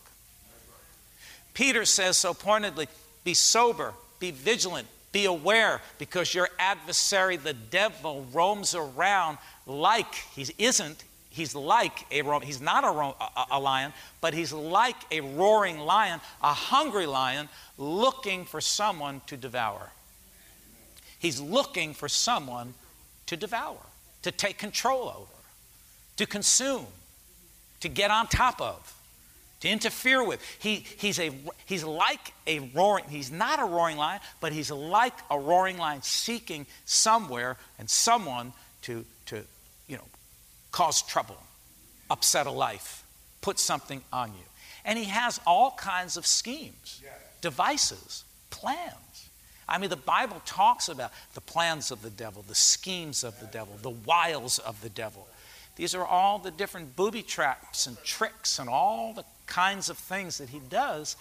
Peter 1.53 1.85
says 1.85 2.17
so 2.17 2.33
pointedly 2.33 2.87
be 3.23 3.33
sober, 3.33 3.93
be 4.19 4.31
vigilant, 4.31 4.87
be 5.11 5.25
aware, 5.25 5.81
because 5.97 6.33
your 6.33 6.49
adversary, 6.59 7.37
the 7.37 7.53
devil, 7.53 8.25
roams 8.33 8.75
around 8.75 9.37
like 9.65 10.13
he 10.35 10.45
isn't, 10.57 11.03
He's 11.29 11.53
like 11.53 12.05
a 12.11 12.39
he's 12.39 12.59
not 12.59 12.83
a, 12.83 12.87
a, 12.87 13.45
a, 13.51 13.59
lion, 13.59 13.93
but 14.19 14.33
he's 14.33 14.51
like 14.51 14.95
a 15.11 15.21
roaring 15.21 15.79
lion, 15.79 16.19
a 16.41 16.53
hungry 16.53 17.05
lion 17.05 17.49
looking 17.77 18.45
for 18.45 18.59
someone 18.59 19.21
to 19.27 19.37
devour. 19.37 19.91
He's 21.19 21.39
looking 21.39 21.93
for 21.93 22.09
someone 22.09 22.73
to 23.27 23.37
devour, 23.37 23.77
to 24.23 24.31
take 24.31 24.57
control 24.57 25.09
over, 25.09 25.43
to 26.17 26.25
consume, 26.25 26.87
to 27.81 27.89
get 27.89 28.09
on 28.09 28.27
top 28.27 28.59
of, 28.59 28.95
to 29.59 29.69
interfere 29.69 30.23
with. 30.23 30.41
He, 30.59 30.85
he's, 30.97 31.19
a, 31.19 31.31
he's 31.65 31.83
like 31.83 32.33
a 32.47 32.59
roaring, 32.73 33.05
he's 33.09 33.31
not 33.31 33.59
a 33.59 33.65
roaring 33.65 33.97
lion, 33.97 34.21
but 34.39 34.51
he's 34.51 34.71
like 34.71 35.13
a 35.29 35.37
roaring 35.37 35.77
lion 35.77 36.01
seeking 36.01 36.65
somewhere 36.85 37.57
and 37.77 37.89
someone 37.89 38.53
to, 38.83 39.05
to 39.27 39.43
you 39.87 39.97
know, 39.97 40.03
cause 40.71 41.01
trouble, 41.01 41.37
upset 42.09 42.47
a 42.47 42.51
life, 42.51 43.03
put 43.41 43.59
something 43.59 44.01
on 44.11 44.29
you. 44.29 44.45
And 44.85 44.97
he 44.97 45.05
has 45.05 45.39
all 45.45 45.71
kinds 45.71 46.17
of 46.17 46.25
schemes, 46.25 47.01
devices, 47.41 48.23
plans. 48.49 49.29
I 49.67 49.77
mean, 49.77 49.89
the 49.89 49.95
Bible 49.95 50.41
talks 50.45 50.89
about 50.89 51.11
the 51.35 51.41
plans 51.41 51.91
of 51.91 52.01
the 52.01 52.09
devil, 52.09 52.43
the 52.47 52.55
schemes 52.55 53.23
of 53.23 53.39
the 53.39 53.45
devil, 53.45 53.77
the 53.81 53.89
wiles 53.89 54.57
of 54.59 54.81
the 54.81 54.89
devil. 54.89 55.27
These 55.75 55.95
are 55.95 56.05
all 56.05 56.39
the 56.39 56.51
different 56.51 56.95
booby 56.95 57.21
traps 57.21 57.87
and 57.87 57.97
tricks 58.03 58.59
and 58.59 58.67
all 58.67 59.13
the 59.13 59.23
kinds 59.45 59.89
of 59.89 59.97
things 59.97 60.39
that 60.39 60.49
he 60.49 60.59
does 60.69 61.15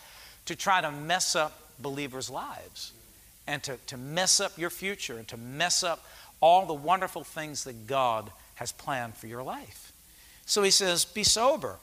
to 0.47 0.57
try 0.57 0.81
to 0.81 0.91
mess 0.91 1.37
up 1.37 1.61
believers' 1.79 2.31
lives 2.31 2.93
and 3.47 3.63
to, 3.63 3.77
to 3.87 3.97
mess 3.97 4.41
up 4.41 4.59
your 4.59 4.71
future 4.71 5.19
and 5.19 5.29
to 5.29 5.37
mess 5.37 5.85
up 5.85 6.05
all 6.41 6.67
the 6.67 6.75
wonderful 6.75 7.25
things 7.25 7.65
that 7.65 7.87
God 7.87 8.31
has 8.59 8.73
planned 8.73 9.15
for 9.15 9.29
your 9.29 9.43
life. 9.43 9.93
So 10.47 10.63
he 10.63 10.71
says, 10.71 11.05
be 11.05 11.23
sober, 11.23 11.77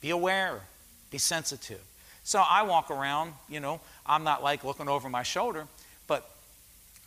be 0.00 0.10
aware, 0.10 0.60
be 1.10 1.18
sensitive. 1.18 1.80
So 2.22 2.42
I 2.46 2.62
walk 2.62 2.90
around, 2.90 3.32
you 3.48 3.60
know, 3.60 3.80
I'm 4.06 4.24
not 4.24 4.42
like 4.42 4.62
looking 4.62 4.88
over 4.88 5.08
my 5.08 5.24
shoulder, 5.24 5.66
but 6.06 6.28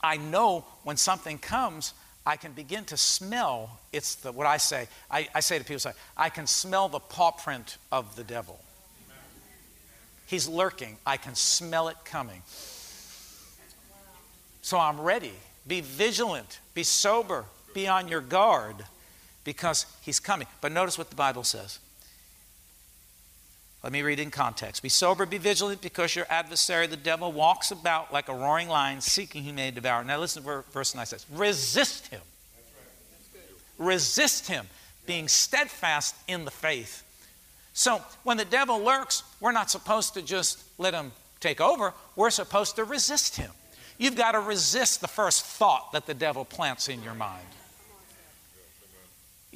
I 0.01 0.17
know 0.17 0.65
when 0.83 0.97
something 0.97 1.37
comes, 1.37 1.93
I 2.25 2.35
can 2.35 2.51
begin 2.51 2.83
to 2.85 2.97
smell. 2.97 3.79
It's 3.93 4.15
the, 4.15 4.31
what 4.33 4.45
I 4.45 4.57
say. 4.57 4.87
I, 5.09 5.29
I 5.33 5.39
say 5.39 5.57
to 5.57 5.63
people, 5.63 5.79
say, 5.79 5.93
I 6.17 6.29
can 6.29 6.45
smell 6.45 6.89
the 6.89 6.99
paw 6.99 7.31
print 7.31 7.77
of 7.91 8.15
the 8.15 8.23
devil. 8.23 8.59
He's 10.25 10.49
lurking. 10.49 10.97
I 11.05 11.15
can 11.15 11.35
smell 11.35 11.87
it 11.87 11.95
coming. 12.03 12.41
So 14.61 14.77
I'm 14.77 14.99
ready. 14.99 15.31
Be 15.65 15.79
vigilant. 15.79 16.59
Be 16.73 16.83
sober. 16.83 17.45
Be 17.73 17.87
on 17.87 18.09
your 18.09 18.21
guard 18.21 18.75
because 19.47 19.85
he's 20.01 20.19
coming. 20.19 20.45
But 20.59 20.73
notice 20.73 20.97
what 20.97 21.09
the 21.09 21.15
Bible 21.15 21.45
says. 21.45 21.79
Let 23.81 23.93
me 23.93 24.01
read 24.01 24.19
in 24.19 24.29
context. 24.29 24.83
Be 24.83 24.89
sober, 24.89 25.25
be 25.25 25.37
vigilant, 25.37 25.81
because 25.81 26.17
your 26.17 26.25
adversary, 26.29 26.85
the 26.85 26.97
devil, 26.97 27.31
walks 27.31 27.71
about 27.71 28.11
like 28.11 28.27
a 28.27 28.33
roaring 28.33 28.67
lion, 28.67 28.99
seeking 28.99 29.45
whom 29.45 29.55
may 29.55 29.71
devour. 29.71 30.03
Now 30.03 30.19
listen 30.19 30.43
to 30.43 30.63
verse 30.73 30.93
9 30.93 31.05
says, 31.05 31.25
resist 31.31 32.07
him. 32.07 32.19
Resist 33.77 34.49
him, 34.49 34.67
being 35.05 35.29
steadfast 35.29 36.13
in 36.27 36.43
the 36.43 36.51
faith. 36.51 37.05
So 37.71 38.01
when 38.23 38.35
the 38.35 38.43
devil 38.43 38.83
lurks, 38.83 39.23
we're 39.39 39.53
not 39.53 39.71
supposed 39.71 40.13
to 40.15 40.21
just 40.21 40.61
let 40.77 40.93
him 40.93 41.13
take 41.39 41.61
over. 41.61 41.93
We're 42.17 42.31
supposed 42.31 42.75
to 42.75 42.83
resist 42.83 43.37
him. 43.37 43.51
You've 43.97 44.17
got 44.17 44.33
to 44.33 44.41
resist 44.41 44.99
the 44.99 45.07
first 45.07 45.45
thought 45.45 45.93
that 45.93 46.05
the 46.05 46.13
devil 46.13 46.43
plants 46.43 46.89
in 46.89 47.01
your 47.01 47.15
mind. 47.15 47.47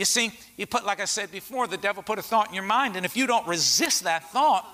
You 0.01 0.05
see, 0.05 0.31
you 0.57 0.65
put, 0.65 0.83
like 0.83 0.99
I 0.99 1.05
said 1.05 1.31
before, 1.31 1.67
the 1.67 1.77
devil 1.77 2.01
put 2.01 2.17
a 2.17 2.23
thought 2.23 2.49
in 2.49 2.55
your 2.55 2.63
mind, 2.63 2.95
and 2.95 3.05
if 3.05 3.15
you 3.15 3.27
don't 3.27 3.47
resist 3.47 4.05
that 4.05 4.31
thought, 4.31 4.67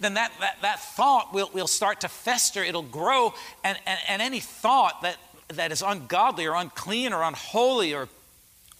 then 0.00 0.14
that, 0.14 0.32
that, 0.40 0.56
that 0.62 0.80
thought 0.80 1.32
will, 1.32 1.48
will 1.54 1.68
start 1.68 2.00
to 2.00 2.08
fester, 2.08 2.64
it'll 2.64 2.82
grow, 2.82 3.32
and, 3.62 3.78
and, 3.86 4.00
and 4.08 4.20
any 4.20 4.40
thought 4.40 5.02
that, 5.02 5.16
that 5.50 5.70
is 5.70 5.80
ungodly 5.80 6.44
or 6.44 6.56
unclean 6.56 7.12
or 7.12 7.22
unholy 7.22 7.94
or, 7.94 8.08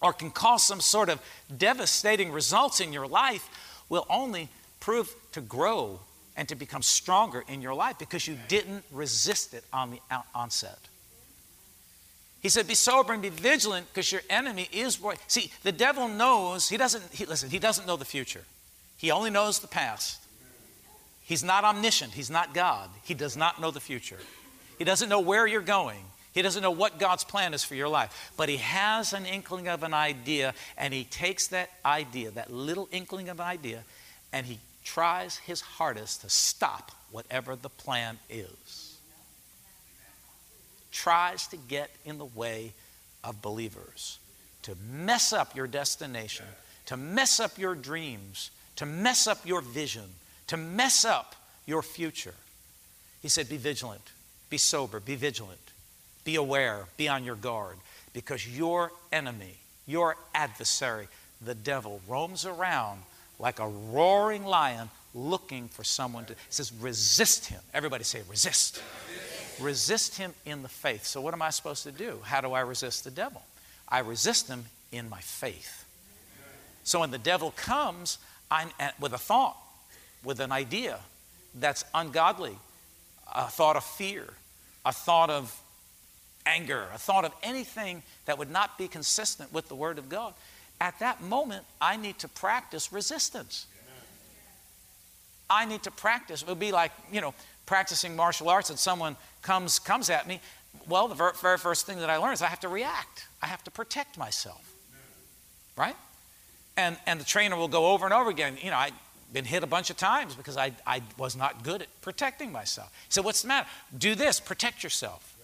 or 0.02 0.12
can 0.12 0.32
cause 0.32 0.64
some 0.64 0.80
sort 0.80 1.08
of 1.08 1.20
devastating 1.56 2.32
results 2.32 2.80
in 2.80 2.92
your 2.92 3.06
life 3.06 3.48
will 3.88 4.06
only 4.10 4.48
prove 4.80 5.14
to 5.30 5.40
grow 5.40 6.00
and 6.36 6.48
to 6.48 6.56
become 6.56 6.82
stronger 6.82 7.44
in 7.46 7.62
your 7.62 7.72
life 7.72 8.00
because 8.00 8.26
you 8.26 8.36
didn't 8.48 8.84
resist 8.90 9.54
it 9.54 9.62
on 9.72 9.92
the 9.92 10.00
onset. 10.34 10.80
He 12.44 12.50
said, 12.50 12.68
Be 12.68 12.74
sober 12.74 13.14
and 13.14 13.22
be 13.22 13.30
vigilant 13.30 13.86
because 13.88 14.12
your 14.12 14.20
enemy 14.28 14.68
is. 14.70 15.00
See, 15.28 15.50
the 15.62 15.72
devil 15.72 16.08
knows, 16.08 16.68
he 16.68 16.76
doesn't, 16.76 17.02
he, 17.10 17.24
listen, 17.24 17.48
he 17.48 17.58
doesn't 17.58 17.86
know 17.86 17.96
the 17.96 18.04
future. 18.04 18.42
He 18.98 19.10
only 19.10 19.30
knows 19.30 19.60
the 19.60 19.66
past. 19.66 20.20
He's 21.22 21.42
not 21.42 21.64
omniscient. 21.64 22.12
He's 22.12 22.28
not 22.28 22.52
God. 22.52 22.90
He 23.02 23.14
does 23.14 23.34
not 23.34 23.62
know 23.62 23.70
the 23.70 23.80
future. 23.80 24.18
He 24.76 24.84
doesn't 24.84 25.08
know 25.08 25.20
where 25.20 25.46
you're 25.46 25.62
going. 25.62 26.00
He 26.34 26.42
doesn't 26.42 26.62
know 26.62 26.70
what 26.70 26.98
God's 26.98 27.24
plan 27.24 27.54
is 27.54 27.64
for 27.64 27.76
your 27.76 27.88
life. 27.88 28.34
But 28.36 28.50
he 28.50 28.58
has 28.58 29.14
an 29.14 29.24
inkling 29.24 29.66
of 29.66 29.82
an 29.82 29.94
idea, 29.94 30.52
and 30.76 30.92
he 30.92 31.04
takes 31.04 31.46
that 31.46 31.70
idea, 31.82 32.30
that 32.32 32.52
little 32.52 32.90
inkling 32.92 33.30
of 33.30 33.40
idea, 33.40 33.84
and 34.34 34.44
he 34.44 34.58
tries 34.84 35.38
his 35.38 35.62
hardest 35.62 36.20
to 36.20 36.28
stop 36.28 36.92
whatever 37.10 37.56
the 37.56 37.70
plan 37.70 38.18
is 38.28 38.83
tries 40.94 41.48
to 41.48 41.56
get 41.56 41.90
in 42.06 42.16
the 42.16 42.24
way 42.24 42.72
of 43.22 43.42
believers, 43.42 44.18
to 44.62 44.74
mess 44.90 45.32
up 45.32 45.54
your 45.54 45.66
destination, 45.66 46.46
to 46.86 46.96
mess 46.96 47.40
up 47.40 47.58
your 47.58 47.74
dreams, 47.74 48.50
to 48.76 48.86
mess 48.86 49.26
up 49.26 49.44
your 49.44 49.60
vision, 49.60 50.04
to 50.46 50.56
mess 50.56 51.04
up 51.04 51.34
your 51.66 51.82
future. 51.82 52.34
He 53.20 53.28
said, 53.28 53.48
Be 53.48 53.56
vigilant, 53.56 54.12
be 54.48 54.56
sober, 54.56 55.00
be 55.00 55.16
vigilant, 55.16 55.58
be 56.24 56.36
aware, 56.36 56.84
be 56.96 57.08
on 57.08 57.24
your 57.24 57.36
guard, 57.36 57.76
because 58.12 58.46
your 58.46 58.92
enemy, 59.12 59.56
your 59.86 60.16
adversary, 60.34 61.08
the 61.44 61.54
devil, 61.54 62.00
roams 62.08 62.46
around 62.46 63.02
like 63.38 63.58
a 63.58 63.66
roaring 63.66 64.44
lion 64.44 64.88
looking 65.14 65.68
for 65.68 65.82
someone 65.82 66.24
to. 66.26 66.32
It 66.32 66.38
says, 66.50 66.72
resist 66.80 67.46
him. 67.46 67.60
Everybody 67.72 68.04
say, 68.04 68.22
resist. 68.28 68.80
Resist. 69.60 70.16
Him 70.16 70.34
in 70.44 70.62
the 70.62 70.68
faith. 70.68 71.04
So, 71.06 71.20
what 71.20 71.34
am 71.34 71.42
I 71.42 71.50
supposed 71.50 71.82
to 71.84 71.92
do? 71.92 72.20
How 72.22 72.40
do 72.40 72.52
I 72.52 72.60
resist 72.60 73.04
the 73.04 73.10
devil? 73.10 73.42
I 73.88 74.00
resist 74.00 74.48
him 74.48 74.64
in 74.92 75.08
my 75.08 75.20
faith. 75.20 75.84
So, 76.82 77.00
when 77.00 77.10
the 77.10 77.18
devil 77.18 77.52
comes 77.56 78.18
I'm, 78.50 78.68
with 79.00 79.12
a 79.12 79.18
thought, 79.18 79.56
with 80.22 80.40
an 80.40 80.52
idea 80.52 80.98
that's 81.54 81.84
ungodly, 81.94 82.56
a 83.34 83.48
thought 83.48 83.76
of 83.76 83.84
fear, 83.84 84.24
a 84.84 84.92
thought 84.92 85.30
of 85.30 85.60
anger, 86.46 86.86
a 86.94 86.98
thought 86.98 87.24
of 87.24 87.32
anything 87.42 88.02
that 88.26 88.38
would 88.38 88.50
not 88.50 88.76
be 88.76 88.88
consistent 88.88 89.52
with 89.52 89.68
the 89.68 89.74
Word 89.74 89.98
of 89.98 90.08
God, 90.08 90.34
at 90.80 90.98
that 90.98 91.22
moment, 91.22 91.64
I 91.80 91.96
need 91.96 92.18
to 92.20 92.28
practice 92.28 92.92
resistance. 92.92 93.66
I 95.48 95.66
need 95.66 95.82
to 95.84 95.90
practice. 95.90 96.42
It 96.42 96.48
would 96.48 96.58
be 96.58 96.72
like, 96.72 96.92
you 97.12 97.20
know, 97.20 97.34
practicing 97.66 98.16
martial 98.16 98.48
arts 98.48 98.70
and 98.70 98.78
someone 98.78 99.16
comes, 99.44 99.78
comes 99.78 100.10
at 100.10 100.26
me. 100.26 100.40
Well, 100.88 101.06
the 101.06 101.32
very 101.40 101.58
first 101.58 101.86
thing 101.86 101.98
that 102.00 102.10
I 102.10 102.16
learn 102.16 102.32
is 102.32 102.42
I 102.42 102.46
have 102.46 102.60
to 102.60 102.68
react, 102.68 103.28
I 103.40 103.46
have 103.46 103.62
to 103.64 103.70
protect 103.70 104.18
myself. 104.18 104.74
Right? 105.76 105.96
And, 106.76 106.96
and 107.06 107.20
the 107.20 107.24
trainer 107.24 107.56
will 107.56 107.68
go 107.68 107.92
over 107.92 108.04
and 108.04 108.12
over 108.12 108.30
again. 108.30 108.58
You 108.60 108.70
know, 108.70 108.76
I've 108.76 108.92
been 109.32 109.44
hit 109.44 109.62
a 109.62 109.66
bunch 109.66 109.90
of 109.90 109.96
times 109.96 110.34
because 110.34 110.56
I, 110.56 110.72
I 110.86 111.02
was 111.16 111.36
not 111.36 111.62
good 111.62 111.82
at 111.82 112.00
protecting 112.00 112.50
myself. 112.50 112.92
So, 113.08 113.22
what's 113.22 113.42
the 113.42 113.48
matter? 113.48 113.68
Do 113.96 114.14
this, 114.14 114.40
protect 114.40 114.82
yourself. 114.82 115.36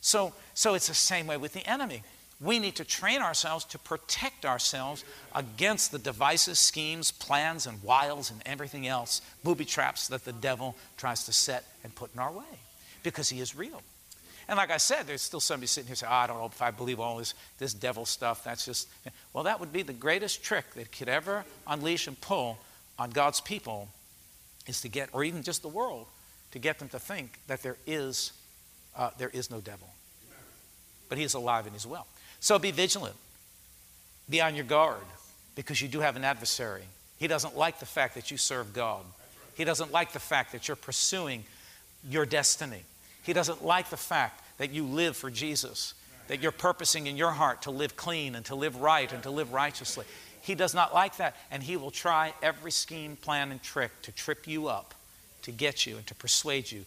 So, 0.00 0.32
so 0.54 0.74
it's 0.74 0.88
the 0.88 0.94
same 0.94 1.26
way 1.26 1.36
with 1.36 1.52
the 1.52 1.66
enemy. 1.68 2.02
We 2.40 2.58
need 2.58 2.76
to 2.76 2.84
train 2.84 3.20
ourselves 3.20 3.64
to 3.66 3.78
protect 3.78 4.46
ourselves 4.46 5.04
against 5.34 5.92
the 5.92 5.98
devices, 5.98 6.58
schemes, 6.58 7.10
plans, 7.10 7.66
and 7.66 7.82
wiles 7.82 8.30
and 8.30 8.40
everything 8.46 8.86
else, 8.86 9.20
booby 9.44 9.66
traps 9.66 10.08
that 10.08 10.24
the 10.24 10.32
devil 10.32 10.74
tries 10.96 11.24
to 11.24 11.32
set 11.32 11.64
and 11.84 11.94
put 11.94 12.14
in 12.14 12.20
our 12.20 12.32
way 12.32 12.60
because 13.02 13.28
he 13.28 13.40
is 13.40 13.56
real. 13.56 13.82
And 14.48 14.56
like 14.56 14.70
I 14.70 14.78
said, 14.78 15.06
there's 15.06 15.22
still 15.22 15.40
somebody 15.40 15.68
sitting 15.68 15.86
here 15.86 15.94
saying, 15.94 16.10
oh, 16.12 16.16
I 16.16 16.26
don't 16.26 16.38
know 16.38 16.46
if 16.46 16.60
I 16.60 16.72
believe 16.72 16.98
all 16.98 17.18
this, 17.18 17.34
this 17.58 17.72
devil 17.72 18.04
stuff. 18.04 18.42
That's 18.42 18.64
just, 18.64 18.88
well, 19.32 19.44
that 19.44 19.60
would 19.60 19.72
be 19.72 19.82
the 19.82 19.92
greatest 19.92 20.42
trick 20.42 20.74
that 20.74 20.90
could 20.90 21.08
ever 21.08 21.44
unleash 21.68 22.08
and 22.08 22.20
pull 22.20 22.58
on 22.98 23.10
God's 23.10 23.40
people 23.40 23.88
is 24.66 24.80
to 24.80 24.88
get, 24.88 25.08
or 25.12 25.22
even 25.22 25.42
just 25.42 25.62
the 25.62 25.68
world, 25.68 26.06
to 26.50 26.58
get 26.58 26.80
them 26.80 26.88
to 26.88 26.98
think 26.98 27.38
that 27.46 27.62
there 27.62 27.76
is, 27.86 28.32
uh, 28.96 29.10
there 29.18 29.28
is 29.28 29.50
no 29.52 29.60
devil. 29.60 29.88
But 31.08 31.18
he 31.18 31.24
is 31.24 31.34
alive 31.34 31.66
and 31.66 31.74
he's 31.74 31.86
well. 31.86 32.06
So 32.40 32.58
be 32.58 32.72
vigilant. 32.72 33.16
Be 34.28 34.40
on 34.40 34.54
your 34.56 34.64
guard 34.64 35.02
because 35.54 35.80
you 35.80 35.88
do 35.88 36.00
have 36.00 36.16
an 36.16 36.24
adversary. 36.24 36.82
He 37.18 37.28
doesn't 37.28 37.56
like 37.56 37.78
the 37.78 37.86
fact 37.86 38.14
that 38.14 38.30
you 38.30 38.36
serve 38.36 38.72
God. 38.72 39.04
He 39.54 39.64
doesn't 39.64 39.92
like 39.92 40.12
the 40.12 40.18
fact 40.18 40.52
that 40.52 40.66
you're 40.66 40.76
pursuing 40.76 41.44
your 42.08 42.26
destiny. 42.26 42.82
He 43.22 43.32
doesn't 43.32 43.64
like 43.64 43.90
the 43.90 43.96
fact 43.96 44.42
that 44.58 44.70
you 44.70 44.84
live 44.84 45.16
for 45.16 45.30
Jesus, 45.30 45.94
that 46.28 46.40
you're 46.40 46.52
purposing 46.52 47.06
in 47.06 47.16
your 47.16 47.30
heart 47.30 47.62
to 47.62 47.70
live 47.70 47.96
clean 47.96 48.34
and 48.34 48.44
to 48.46 48.54
live 48.54 48.80
right 48.80 49.12
and 49.12 49.22
to 49.22 49.30
live 49.30 49.52
righteously. 49.52 50.04
He 50.42 50.54
does 50.54 50.74
not 50.74 50.94
like 50.94 51.16
that, 51.18 51.36
and 51.50 51.62
he 51.62 51.76
will 51.76 51.90
try 51.90 52.32
every 52.42 52.70
scheme, 52.70 53.16
plan, 53.16 53.50
and 53.50 53.62
trick 53.62 53.90
to 54.02 54.12
trip 54.12 54.46
you 54.46 54.68
up, 54.68 54.94
to 55.42 55.52
get 55.52 55.86
you, 55.86 55.96
and 55.96 56.06
to 56.06 56.14
persuade 56.14 56.70
you 56.70 56.84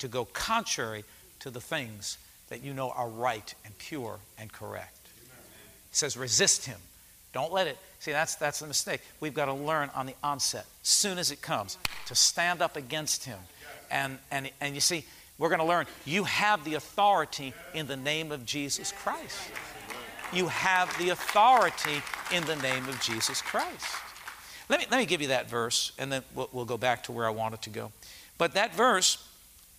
to 0.00 0.08
go 0.08 0.24
contrary 0.24 1.04
to 1.40 1.50
the 1.50 1.60
things 1.60 2.18
that 2.48 2.62
you 2.62 2.74
know 2.74 2.90
are 2.90 3.08
right 3.08 3.54
and 3.64 3.76
pure 3.78 4.18
and 4.38 4.52
correct. 4.52 4.98
He 5.26 5.96
says, 5.96 6.16
resist 6.16 6.66
him. 6.66 6.78
Don't 7.32 7.52
let 7.52 7.68
it. 7.68 7.78
See, 8.00 8.10
that's, 8.10 8.34
that's 8.34 8.58
the 8.58 8.66
mistake. 8.66 9.02
We've 9.20 9.34
got 9.34 9.44
to 9.44 9.52
learn 9.52 9.90
on 9.94 10.06
the 10.06 10.14
onset, 10.22 10.66
soon 10.82 11.18
as 11.18 11.30
it 11.30 11.42
comes, 11.42 11.78
to 12.06 12.14
stand 12.14 12.60
up 12.60 12.76
against 12.76 13.24
him. 13.24 13.38
And, 13.90 14.18
and, 14.30 14.50
and 14.60 14.74
you 14.74 14.80
see, 14.80 15.04
we're 15.40 15.48
going 15.48 15.60
to 15.60 15.66
learn 15.66 15.86
you 16.04 16.24
have 16.24 16.64
the 16.64 16.74
authority 16.74 17.54
in 17.74 17.86
the 17.86 17.96
name 17.96 18.30
of 18.30 18.44
Jesus 18.44 18.92
Christ. 18.92 19.38
You 20.32 20.46
have 20.48 20.96
the 20.98 21.08
authority 21.08 22.02
in 22.30 22.44
the 22.44 22.56
name 22.56 22.86
of 22.88 23.00
Jesus 23.00 23.40
Christ. 23.42 23.86
Let 24.68 24.78
me, 24.78 24.86
let 24.90 24.98
me 24.98 25.06
give 25.06 25.20
you 25.20 25.28
that 25.28 25.50
verse, 25.50 25.92
and 25.98 26.12
then 26.12 26.22
we'll, 26.34 26.48
we'll 26.52 26.64
go 26.66 26.76
back 26.76 27.02
to 27.04 27.12
where 27.12 27.26
I 27.26 27.30
wanted 27.30 27.62
to 27.62 27.70
go. 27.70 27.90
But 28.38 28.54
that 28.54 28.74
verse 28.74 29.26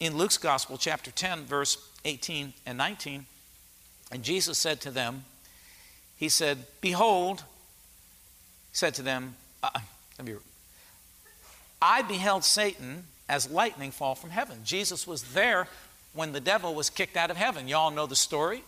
in 0.02 0.18
Luke's 0.18 0.38
Gospel, 0.38 0.78
chapter 0.78 1.12
10, 1.12 1.46
verse 1.46 1.78
18 2.04 2.54
and 2.66 2.78
19, 2.78 3.26
and 4.12 4.24
Jesus 4.24 4.58
said 4.58 4.82
to 4.82 4.92
them, 4.92 5.24
He 6.18 6.28
said, 6.28 6.66
Behold, 6.82 7.44
said 8.74 8.96
to 8.96 9.04
them, 9.04 9.36
uh, 9.64 9.70
me, 10.24 10.34
I 11.82 12.02
beheld 12.02 12.44
Satan 12.44 13.06
as 13.32 13.50
lightning 13.50 13.92
fall 13.92 14.14
from 14.14 14.30
heaven. 14.30 14.58
Jesus 14.66 15.08
was 15.08 15.24
there 15.34 15.66
when 16.14 16.34
the 16.34 16.42
devil 16.42 16.76
was 16.76 16.90
kicked 16.90 17.16
out 17.16 17.32
of 17.32 17.38
heaven. 17.38 17.70
You 17.70 17.78
all 17.78 17.90
know 17.90 18.06
the 18.06 18.16
story 18.16 18.62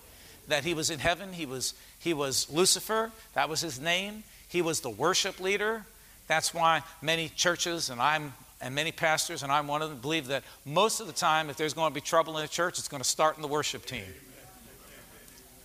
that 0.48 0.64
he 0.64 0.74
was 0.74 0.90
in 0.90 1.00
heaven. 1.00 1.34
He 1.34 1.46
was, 1.46 1.74
he 2.00 2.14
was 2.14 2.50
Lucifer, 2.50 3.12
that 3.34 3.50
was 3.50 3.60
his 3.60 3.80
name. 3.80 4.24
He 4.48 4.62
was 4.62 4.80
the 4.80 4.90
worship 4.90 5.42
leader. 5.42 5.84
That's 6.28 6.54
why 6.54 6.82
many 7.02 7.28
churches, 7.28 7.90
and 7.90 8.02
I'm 8.02 8.34
and 8.62 8.74
many 8.74 8.94
pastors, 8.94 9.44
and 9.44 9.52
I'm 9.52 9.68
one 9.68 9.82
of 9.82 9.90
them, 9.90 10.00
believe 10.00 10.28
that 10.28 10.46
most 10.66 11.02
of 11.02 11.08
the 11.08 11.12
time, 11.14 11.50
if 11.50 11.58
there's 11.58 11.74
going 11.74 11.92
to 11.92 11.94
be 11.94 12.00
trouble 12.00 12.38
in 12.38 12.46
a 12.46 12.48
church, 12.48 12.80
it's 12.80 12.88
going 12.88 13.04
to 13.04 13.10
start 13.10 13.36
in 13.36 13.42
the 13.42 13.48
worship 13.50 13.86
team. 13.86 14.06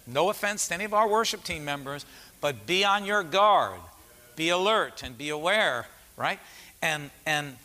No 0.08 0.30
offense 0.30 0.66
to 0.66 0.74
any 0.74 0.82
of 0.82 0.92
our 0.92 1.08
worship 1.08 1.44
team 1.44 1.64
members, 1.64 2.04
but 2.40 2.66
be 2.66 2.84
on 2.84 3.04
your 3.04 3.22
guard, 3.22 3.78
be 4.34 4.48
alert, 4.48 5.04
and 5.04 5.16
be 5.16 5.28
aware, 5.28 5.86
right? 6.16 6.40
And 6.82 7.10
and 7.24 7.56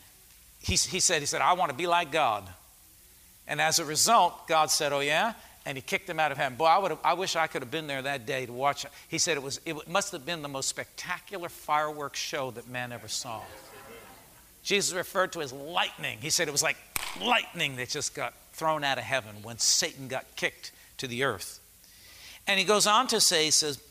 he, 0.63 0.75
he 0.75 0.99
said, 0.99 1.21
he 1.21 1.25
said, 1.25 1.41
I 1.41 1.53
want 1.53 1.71
to 1.71 1.77
be 1.77 1.87
like 1.87 2.11
God. 2.11 2.47
And 3.47 3.59
as 3.59 3.79
a 3.79 3.85
result, 3.85 4.47
God 4.47 4.71
said, 4.71 4.93
Oh 4.93 5.01
yeah, 5.01 5.33
and 5.65 5.77
he 5.77 5.81
kicked 5.81 6.09
him 6.09 6.19
out 6.19 6.31
of 6.31 6.37
heaven. 6.37 6.57
Boy, 6.57 6.65
I, 6.65 6.77
would 6.77 6.91
have, 6.91 6.99
I 7.03 7.13
wish 7.13 7.35
I 7.35 7.47
could 7.47 7.61
have 7.61 7.71
been 7.71 7.87
there 7.87 8.01
that 8.01 8.25
day 8.25 8.45
to 8.45 8.53
watch 8.53 8.85
it. 8.85 8.91
He 9.09 9.17
said 9.17 9.35
it 9.35 9.43
was 9.43 9.59
it 9.65 9.87
must 9.89 10.13
have 10.13 10.25
been 10.25 10.41
the 10.41 10.47
most 10.47 10.69
spectacular 10.69 11.49
fireworks 11.49 12.19
show 12.19 12.51
that 12.51 12.69
man 12.69 12.93
ever 12.93 13.09
saw. 13.09 13.41
Jesus 14.63 14.93
referred 14.95 15.33
to 15.33 15.41
as 15.41 15.51
lightning. 15.51 16.19
He 16.21 16.29
said 16.29 16.47
it 16.47 16.51
was 16.51 16.63
like 16.63 16.77
lightning 17.21 17.75
that 17.75 17.89
just 17.89 18.15
got 18.15 18.33
thrown 18.53 18.85
out 18.85 18.97
of 18.97 19.03
heaven 19.03 19.35
when 19.43 19.57
Satan 19.57 20.07
got 20.07 20.25
kicked 20.37 20.71
to 20.97 21.07
the 21.07 21.25
earth. 21.25 21.59
And 22.47 22.57
he 22.57 22.65
goes 22.65 22.87
on 22.87 23.07
to 23.07 23.19
say, 23.19 23.45
he 23.45 23.51
says, 23.51 23.81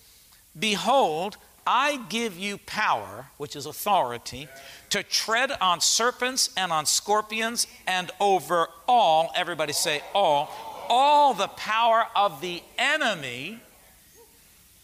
Behold, 0.58 1.36
I 1.66 2.00
give 2.08 2.38
you 2.38 2.58
power, 2.58 3.26
which 3.36 3.56
is 3.56 3.66
authority, 3.66 4.48
to 4.90 5.02
tread 5.02 5.52
on 5.60 5.80
serpents 5.80 6.50
and 6.56 6.72
on 6.72 6.86
scorpions 6.86 7.66
and 7.86 8.10
over 8.20 8.68
all, 8.88 9.32
everybody 9.34 9.72
say 9.72 10.02
all, 10.14 10.50
all 10.88 11.34
the 11.34 11.48
power 11.48 12.06
of 12.16 12.40
the 12.40 12.62
enemy 12.78 13.60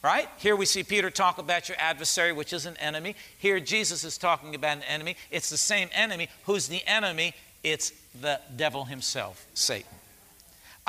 Right? 0.03 0.29
Here 0.39 0.55
we 0.55 0.65
see 0.65 0.85
Peter 0.85 1.11
talk 1.11 1.39
about 1.39 1.69
your 1.69 1.77
adversary, 1.81 2.33
which 2.33 2.53
is 2.53 2.67
an 2.67 2.77
enemy. 2.77 3.17
Here 3.37 3.59
Jesus 3.59 4.05
is 4.05 4.17
talking 4.17 4.55
about 4.55 4.77
an 4.77 4.85
enemy. 4.85 5.17
It's 5.31 5.51
the 5.51 5.57
same 5.57 5.89
enemy. 5.93 6.29
Who's 6.47 6.69
the 6.69 6.87
enemy? 6.87 7.35
It's 7.65 7.93
the 8.21 8.41
devil 8.57 8.85
himself, 8.85 9.45
Satan. 9.55 9.98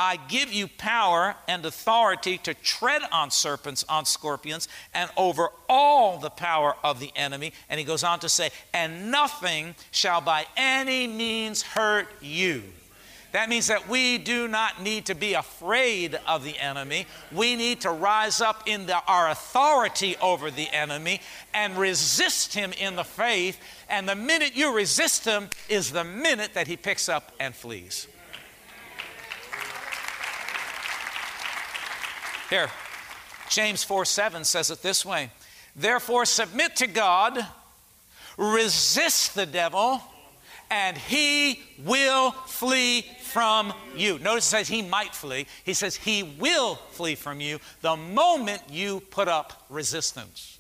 I 0.02 0.18
give 0.30 0.54
you 0.54 0.70
power 0.70 1.36
and 1.46 1.66
authority 1.66 2.38
to 2.40 2.54
tread 2.54 3.02
on 3.12 3.32
serpents, 3.32 3.84
on 3.90 4.06
scorpions, 4.06 4.70
and 4.94 5.12
over 5.18 5.50
all 5.68 6.20
the 6.20 6.30
power 6.30 6.78
of 6.86 7.02
the 7.02 7.12
enemy. 7.18 7.52
And 7.70 7.78
he 7.80 7.86
goes 7.86 8.02
on 8.02 8.20
to 8.22 8.30
say, 8.30 8.52
and 8.74 9.12
nothing 9.12 9.76
shall 9.92 10.22
by 10.22 10.46
any 10.56 11.06
means 11.06 11.64
hurt 11.64 12.08
you. 12.22 12.64
That 13.34 13.50
means 13.50 13.68
that 13.68 13.90
we 13.90 14.18
do 14.18 14.48
not 14.48 14.82
need 14.82 15.08
to 15.08 15.16
be 15.16 15.34
afraid 15.34 16.18
of 16.26 16.46
the 16.46 16.58
enemy. 16.58 17.06
We 17.34 17.58
need 17.58 17.82
to 17.82 17.92
rise 17.92 18.40
up 18.40 18.64
in 18.68 18.86
the, 18.86 19.04
our 19.06 19.30
authority 19.30 20.16
over 20.22 20.50
the 20.50 20.70
enemy 20.70 21.20
and 21.54 21.78
resist 21.78 22.54
him 22.54 22.72
in 22.80 22.96
the 22.96 23.04
faith. 23.04 23.60
And 23.90 24.08
the 24.08 24.16
minute 24.16 24.56
you 24.56 24.74
resist 24.74 25.26
him 25.26 25.50
is 25.68 25.92
the 25.92 26.06
minute 26.06 26.54
that 26.54 26.68
he 26.68 26.78
picks 26.78 27.10
up 27.10 27.34
and 27.38 27.54
flees. 27.54 28.08
Here, 32.50 32.70
James 33.50 33.84
4 33.84 34.06
7 34.06 34.44
says 34.44 34.72
it 34.72 34.82
this 34.82 35.06
way 35.06 35.32
Therefore, 35.76 36.26
submit 36.26 36.76
to 36.78 36.88
God, 36.88 37.46
resist 38.38 39.36
the 39.36 39.46
devil, 39.46 40.02
and 40.72 40.98
he 40.98 41.62
will 41.84 42.32
flee 42.32 43.06
from 43.22 43.74
you. 43.96 44.20
Notice 44.20 44.46
it 44.48 44.50
says 44.50 44.68
he 44.68 44.82
might 44.82 45.14
flee. 45.14 45.46
He 45.64 45.74
says 45.74 45.96
he 45.96 46.24
will 46.24 46.76
flee 46.76 47.16
from 47.16 47.40
you 47.40 47.60
the 47.82 47.96
moment 47.96 48.62
you 48.70 49.02
put 49.12 49.28
up 49.28 49.66
resistance. 49.70 50.60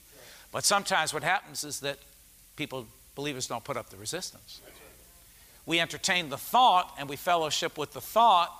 But 0.52 0.64
sometimes 0.64 1.14
what 1.14 1.24
happens 1.24 1.64
is 1.64 1.80
that 1.82 1.98
people, 2.56 2.86
believers, 3.16 3.48
don't 3.48 3.64
put 3.64 3.78
up 3.78 3.90
the 3.90 3.98
resistance. 3.98 4.62
We 5.66 5.80
entertain 5.80 6.30
the 6.30 6.38
thought 6.38 6.96
and 6.98 7.08
we 7.08 7.16
fellowship 7.16 7.78
with 7.78 7.94
the 7.94 8.02
thought 8.02 8.52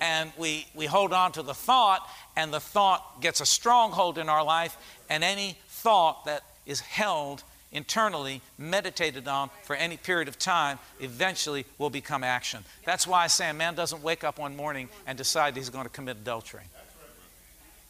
and 0.00 0.32
we, 0.36 0.66
we 0.74 0.86
hold 0.86 1.12
on 1.12 1.32
to 1.32 1.42
the 1.42 1.54
thought 1.54 2.08
and 2.36 2.52
the 2.52 2.60
thought 2.60 3.20
gets 3.20 3.40
a 3.40 3.46
stronghold 3.46 4.18
in 4.18 4.28
our 4.28 4.44
life 4.44 4.76
and 5.08 5.24
any 5.24 5.56
thought 5.68 6.24
that 6.24 6.42
is 6.66 6.80
held 6.80 7.42
internally 7.72 8.40
meditated 8.56 9.28
on 9.28 9.50
for 9.62 9.76
any 9.76 9.96
period 9.96 10.28
of 10.28 10.38
time 10.38 10.78
eventually 11.00 11.66
will 11.76 11.90
become 11.90 12.24
action. 12.24 12.64
That's 12.84 13.06
why 13.06 13.24
I 13.24 13.26
say 13.26 13.50
a 13.50 13.54
man 13.54 13.74
doesn't 13.74 14.02
wake 14.02 14.24
up 14.24 14.38
one 14.38 14.56
morning 14.56 14.88
and 15.06 15.18
decide 15.18 15.56
he's 15.56 15.70
going 15.70 15.84
to 15.84 15.90
commit 15.90 16.16
adultery. 16.16 16.62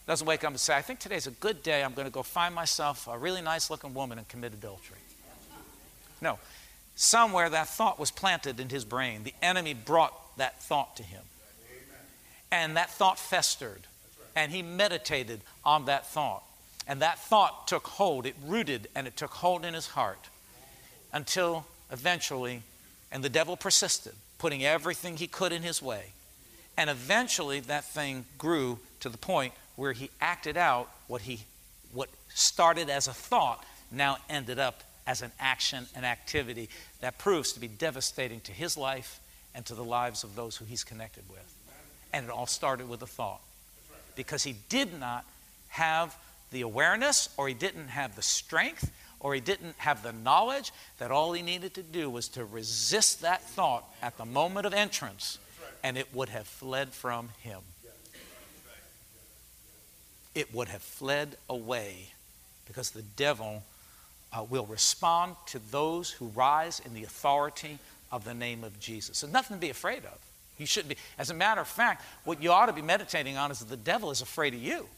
Doesn't 0.07 0.27
wake 0.27 0.43
up 0.43 0.51
and 0.51 0.59
say, 0.59 0.75
I 0.75 0.81
think 0.81 1.01
today's 1.01 1.27
a 1.27 1.33
good 1.33 1.63
day. 1.63 1.85
I'm 1.85 1.93
going 1.93 2.07
to 2.07 2.13
go 2.13 2.23
find 2.23 2.55
myself 2.55 3.07
a 3.09 3.19
really 3.19 3.43
nice 3.43 3.69
looking 3.69 3.93
woman 3.93 4.17
and 4.17 4.27
commit 4.27 4.55
adultery. 4.55 4.97
No. 6.23 6.39
Somewhere 6.97 7.49
that 7.51 7.69
thought 7.69 8.01
was 8.01 8.11
planted 8.11 8.59
in 8.59 8.71
his 8.71 8.85
brain. 8.85 9.23
The 9.23 9.35
enemy 9.43 9.75
brought 9.75 10.15
that 10.39 10.63
thought 10.63 10.97
to 10.97 11.03
him. 11.03 11.23
And 12.51 12.77
that 12.77 12.91
thought 12.91 13.19
festered. 13.19 13.83
And 14.35 14.53
he 14.53 14.63
meditated 14.63 15.41
on 15.65 15.87
that 15.87 16.07
thought. 16.07 16.43
And 16.87 17.03
that 17.03 17.19
thought 17.19 17.69
took 17.69 17.87
hold, 17.87 18.25
it 18.25 18.35
rooted 18.47 18.89
and 18.95 19.07
it 19.07 19.17
took 19.17 19.33
hold 19.33 19.65
in 19.65 19.75
his 19.75 19.89
heart 19.89 20.29
until 21.13 21.67
eventually, 21.93 22.63
and 23.13 23.23
the 23.23 23.29
devil 23.29 23.57
persisted, 23.57 24.15
putting 24.39 24.65
everything 24.65 25.17
he 25.17 25.27
could 25.27 25.53
in 25.53 25.63
his 25.63 25.83
way. 25.83 26.13
And 26.79 26.89
eventually 26.89 27.61
that 27.61 27.85
thing 27.85 28.25
grew 28.39 28.79
to 29.01 29.09
the 29.09 29.19
point 29.19 29.53
where 29.77 29.93
he 29.93 30.11
acted 30.21 30.57
out 30.57 30.89
what 31.09 31.23
he 31.23 31.41
what 31.93 32.09
started 32.35 32.91
as 32.91 33.09
a 33.09 33.13
thought 33.13 33.65
now 33.91 34.19
ended 34.29 34.59
up 34.59 34.83
as 35.07 35.23
an 35.23 35.33
action 35.41 35.87
and 35.95 36.05
activity 36.05 36.69
that 37.01 37.19
proves 37.19 37.53
to 37.53 37.61
be 37.61 37.69
devastating 37.69 38.41
to 38.41 38.53
his 38.53 38.77
life 38.77 39.21
and 39.55 39.65
to 39.65 39.75
the 39.75 39.85
lives 39.85 40.23
of 40.23 40.37
those 40.37 40.57
who 40.57 40.67
he's 40.67 40.85
connected 40.85 41.25
with. 41.31 41.58
And 42.13 42.25
it 42.25 42.31
all 42.31 42.47
started 42.47 42.89
with 42.89 43.03
a 43.03 43.07
thought. 43.07 43.41
Because 44.17 44.43
he 44.43 44.57
did 44.69 44.99
not 44.99 45.25
have 45.69 46.17
the 46.51 46.63
awareness, 46.63 47.29
or 47.37 47.49
he 47.49 47.55
didn't 47.55 47.89
have 47.89 48.17
the 48.17 48.23
strength, 48.23 48.91
or 49.21 49.35
he 49.35 49.41
didn't 49.41 49.75
have 49.79 50.03
the 50.03 50.13
knowledge 50.13 50.73
that 50.99 51.11
all 51.11 51.33
he 51.33 51.43
needed 51.43 51.75
to 51.75 51.83
do 51.83 52.09
was 52.09 52.29
to 52.29 52.45
resist 52.45 53.23
that 53.23 53.43
thought 53.43 53.85
at 54.03 54.17
the 54.17 54.25
moment 54.25 54.67
of 54.67 54.73
entrance, 54.73 55.39
and 55.83 55.99
it 55.99 56.15
would 56.15 56.29
have 56.29 56.47
fled 56.47 56.91
from 56.91 57.31
him. 57.41 57.61
It 60.35 60.55
would 60.55 60.69
have 60.69 60.83
fled 60.83 61.37
away 61.49 62.11
because 62.67 62.91
the 62.91 63.03
devil 63.03 63.65
uh, 64.33 64.45
will 64.49 64.67
respond 64.67 65.35
to 65.47 65.59
those 65.71 66.11
who 66.13 66.27
rise 66.27 66.81
in 66.85 66.95
the 66.95 67.03
authority 67.03 67.79
of 68.13 68.25
the 68.25 68.35
name 68.35 68.63
of 68.63 68.79
Jesus. 68.79 69.21
There's 69.21 69.33
nothing 69.33 69.57
to 69.57 69.61
be 69.61 69.71
afraid 69.71 70.05
of. 70.05 70.19
You 70.59 70.67
shouldn't 70.67 70.91
be. 70.91 70.97
As 71.17 71.31
a 71.31 71.35
matter 71.35 71.61
of 71.61 71.69
fact, 71.69 72.05
what 72.25 72.43
you 72.43 72.53
ought 72.53 72.67
to 72.67 72.73
be 72.73 72.83
meditating 72.83 73.37
on 73.37 73.51
is 73.51 73.61
that 73.61 73.69
the 73.69 73.77
devil 73.77 74.11
is 74.11 74.21
afraid 74.21 74.55
of 74.55 74.63
you. 74.63 74.89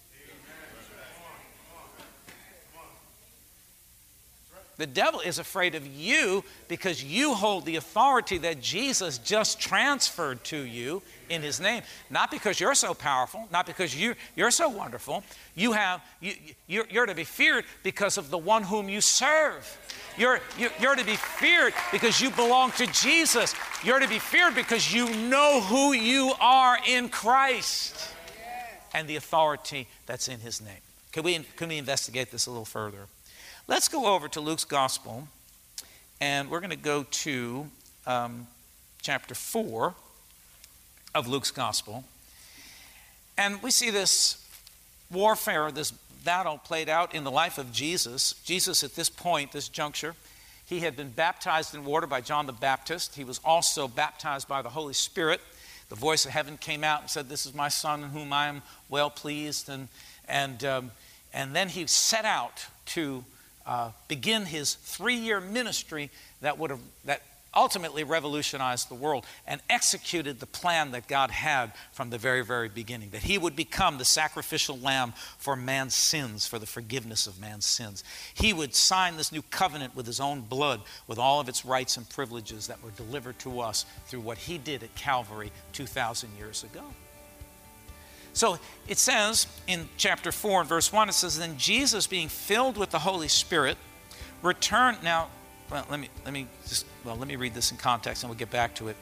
The 4.80 4.86
devil 4.86 5.20
is 5.20 5.38
afraid 5.38 5.74
of 5.74 5.86
you 5.86 6.42
because 6.66 7.04
you 7.04 7.34
hold 7.34 7.66
the 7.66 7.76
authority 7.76 8.38
that 8.38 8.62
Jesus 8.62 9.18
just 9.18 9.60
transferred 9.60 10.42
to 10.44 10.56
you 10.56 11.02
in 11.28 11.42
his 11.42 11.60
name. 11.60 11.82
Not 12.08 12.30
because 12.30 12.58
you're 12.58 12.74
so 12.74 12.94
powerful, 12.94 13.46
not 13.52 13.66
because 13.66 13.94
you, 13.94 14.14
you're 14.36 14.50
so 14.50 14.70
wonderful. 14.70 15.22
You 15.54 15.72
have, 15.72 16.00
you, 16.20 16.32
you're, 16.66 16.86
you're 16.88 17.04
to 17.04 17.14
be 17.14 17.24
feared 17.24 17.66
because 17.82 18.16
of 18.16 18.30
the 18.30 18.38
one 18.38 18.62
whom 18.62 18.88
you 18.88 19.02
serve. 19.02 19.68
You're, 20.16 20.40
you're 20.56 20.96
to 20.96 21.04
be 21.04 21.16
feared 21.16 21.74
because 21.92 22.18
you 22.22 22.30
belong 22.30 22.70
to 22.78 22.86
Jesus. 22.86 23.54
You're 23.84 24.00
to 24.00 24.08
be 24.08 24.18
feared 24.18 24.54
because 24.54 24.94
you 24.94 25.14
know 25.14 25.60
who 25.60 25.92
you 25.92 26.32
are 26.40 26.78
in 26.88 27.10
Christ 27.10 28.14
and 28.94 29.06
the 29.06 29.16
authority 29.16 29.88
that's 30.06 30.26
in 30.26 30.40
his 30.40 30.62
name. 30.62 30.80
Can 31.12 31.22
we, 31.22 31.38
can 31.56 31.68
we 31.68 31.76
investigate 31.76 32.30
this 32.30 32.46
a 32.46 32.50
little 32.50 32.64
further? 32.64 33.08
Let's 33.68 33.88
go 33.88 34.06
over 34.06 34.26
to 34.28 34.40
Luke's 34.40 34.64
Gospel, 34.64 35.28
and 36.20 36.50
we're 36.50 36.60
going 36.60 36.70
to 36.70 36.76
go 36.76 37.04
to 37.04 37.66
um, 38.06 38.46
chapter 39.00 39.34
4 39.34 39.94
of 41.14 41.28
Luke's 41.28 41.50
Gospel. 41.50 42.04
And 43.38 43.62
we 43.62 43.70
see 43.70 43.90
this 43.90 44.44
warfare, 45.10 45.70
this 45.70 45.92
battle 46.24 46.58
played 46.58 46.88
out 46.88 47.14
in 47.14 47.22
the 47.22 47.30
life 47.30 47.58
of 47.58 47.70
Jesus. 47.70 48.34
Jesus, 48.44 48.82
at 48.82 48.96
this 48.96 49.08
point, 49.08 49.52
this 49.52 49.68
juncture, 49.68 50.14
he 50.66 50.80
had 50.80 50.96
been 50.96 51.10
baptized 51.10 51.74
in 51.74 51.84
water 51.84 52.06
by 52.06 52.20
John 52.22 52.46
the 52.46 52.52
Baptist. 52.52 53.14
He 53.14 53.24
was 53.24 53.40
also 53.44 53.86
baptized 53.86 54.48
by 54.48 54.62
the 54.62 54.70
Holy 54.70 54.94
Spirit. 54.94 55.40
The 55.90 55.96
voice 55.96 56.24
of 56.24 56.32
heaven 56.32 56.56
came 56.56 56.82
out 56.82 57.02
and 57.02 57.10
said, 57.10 57.28
This 57.28 57.46
is 57.46 57.54
my 57.54 57.68
son 57.68 58.04
in 58.04 58.10
whom 58.10 58.32
I 58.32 58.48
am 58.48 58.62
well 58.88 59.10
pleased. 59.10 59.68
And, 59.68 59.88
and, 60.28 60.64
um, 60.64 60.90
and 61.32 61.54
then 61.54 61.68
he 61.68 61.86
set 61.86 62.24
out 62.24 62.66
to 62.86 63.24
uh, 63.70 63.92
begin 64.08 64.46
his 64.46 64.74
three 64.74 65.14
year 65.14 65.40
ministry 65.40 66.10
that 66.40 66.58
would 66.58 66.70
have 66.70 66.80
that 67.04 67.22
ultimately 67.54 68.02
revolutionized 68.02 68.88
the 68.88 68.94
world 68.94 69.24
and 69.46 69.60
executed 69.70 70.40
the 70.40 70.46
plan 70.46 70.90
that 70.90 71.06
God 71.06 71.30
had 71.30 71.72
from 71.92 72.10
the 72.10 72.18
very, 72.18 72.44
very 72.44 72.68
beginning 72.68 73.10
that 73.10 73.22
he 73.22 73.38
would 73.38 73.54
become 73.54 73.98
the 73.98 74.04
sacrificial 74.04 74.78
lamb 74.78 75.12
for 75.38 75.54
man's 75.54 75.94
sins, 75.94 76.46
for 76.46 76.58
the 76.58 76.66
forgiveness 76.66 77.28
of 77.28 77.40
man's 77.40 77.66
sins. 77.66 78.02
He 78.34 78.52
would 78.52 78.74
sign 78.74 79.16
this 79.16 79.32
new 79.32 79.42
covenant 79.42 79.94
with 79.94 80.06
his 80.06 80.20
own 80.20 80.40
blood, 80.42 80.80
with 81.06 81.18
all 81.18 81.40
of 81.40 81.48
its 81.48 81.64
rights 81.64 81.96
and 81.96 82.08
privileges 82.08 82.66
that 82.66 82.82
were 82.82 82.92
delivered 82.92 83.38
to 83.40 83.60
us 83.60 83.84
through 84.06 84.20
what 84.20 84.38
he 84.38 84.58
did 84.58 84.82
at 84.82 84.94
Calvary 84.96 85.52
2,000 85.72 86.28
years 86.38 86.64
ago. 86.64 86.82
So 88.32 88.58
it 88.86 88.98
says 88.98 89.46
in 89.66 89.88
chapter 89.96 90.32
4 90.32 90.60
and 90.60 90.68
verse 90.68 90.92
1, 90.92 91.08
it 91.08 91.12
says, 91.12 91.38
Then 91.38 91.56
Jesus, 91.58 92.06
being 92.06 92.28
filled 92.28 92.76
with 92.76 92.90
the 92.90 93.00
Holy 93.00 93.28
Spirit, 93.28 93.76
returned. 94.42 95.02
Now, 95.02 95.28
well, 95.70 95.86
let 95.90 96.00
me, 96.00 96.08
let 96.24 96.32
me 96.32 96.46
just, 96.66 96.86
well, 97.04 97.16
let 97.16 97.28
me 97.28 97.36
read 97.36 97.54
this 97.54 97.70
in 97.70 97.76
context 97.76 98.22
and 98.22 98.30
we'll 98.30 98.38
get 98.38 98.50
back 98.50 98.74
to 98.76 98.88
it. 98.88 98.96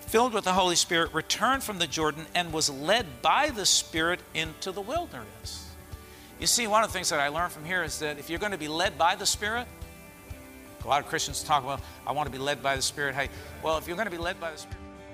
Filled 0.00 0.32
with 0.32 0.44
the 0.44 0.52
Holy 0.52 0.76
Spirit, 0.76 1.12
returned 1.12 1.62
from 1.62 1.78
the 1.78 1.86
Jordan 1.86 2.26
and 2.34 2.52
was 2.52 2.70
led 2.70 3.06
by 3.20 3.50
the 3.50 3.66
Spirit 3.66 4.20
into 4.34 4.72
the 4.72 4.80
wilderness. 4.80 5.66
You 6.40 6.46
see, 6.46 6.66
one 6.66 6.82
of 6.82 6.90
the 6.90 6.92
things 6.92 7.10
that 7.10 7.20
I 7.20 7.28
learned 7.28 7.52
from 7.52 7.64
here 7.64 7.82
is 7.82 7.98
that 7.98 8.18
if 8.18 8.30
you're 8.30 8.38
going 8.38 8.52
to 8.52 8.58
be 8.58 8.68
led 8.68 8.96
by 8.96 9.16
the 9.16 9.26
Spirit, 9.26 9.66
a 10.84 10.88
lot 10.88 11.02
of 11.02 11.08
Christians 11.08 11.42
talk 11.42 11.64
about, 11.64 11.80
I 12.06 12.12
want 12.12 12.26
to 12.26 12.32
be 12.32 12.38
led 12.38 12.62
by 12.62 12.76
the 12.76 12.82
Spirit. 12.82 13.14
Hey, 13.14 13.28
well, 13.62 13.76
if 13.76 13.86
you're 13.86 13.96
going 13.96 14.06
to 14.06 14.10
be 14.10 14.18
led 14.18 14.40
by 14.40 14.52
the 14.52 14.58
Spirit, 14.58 14.78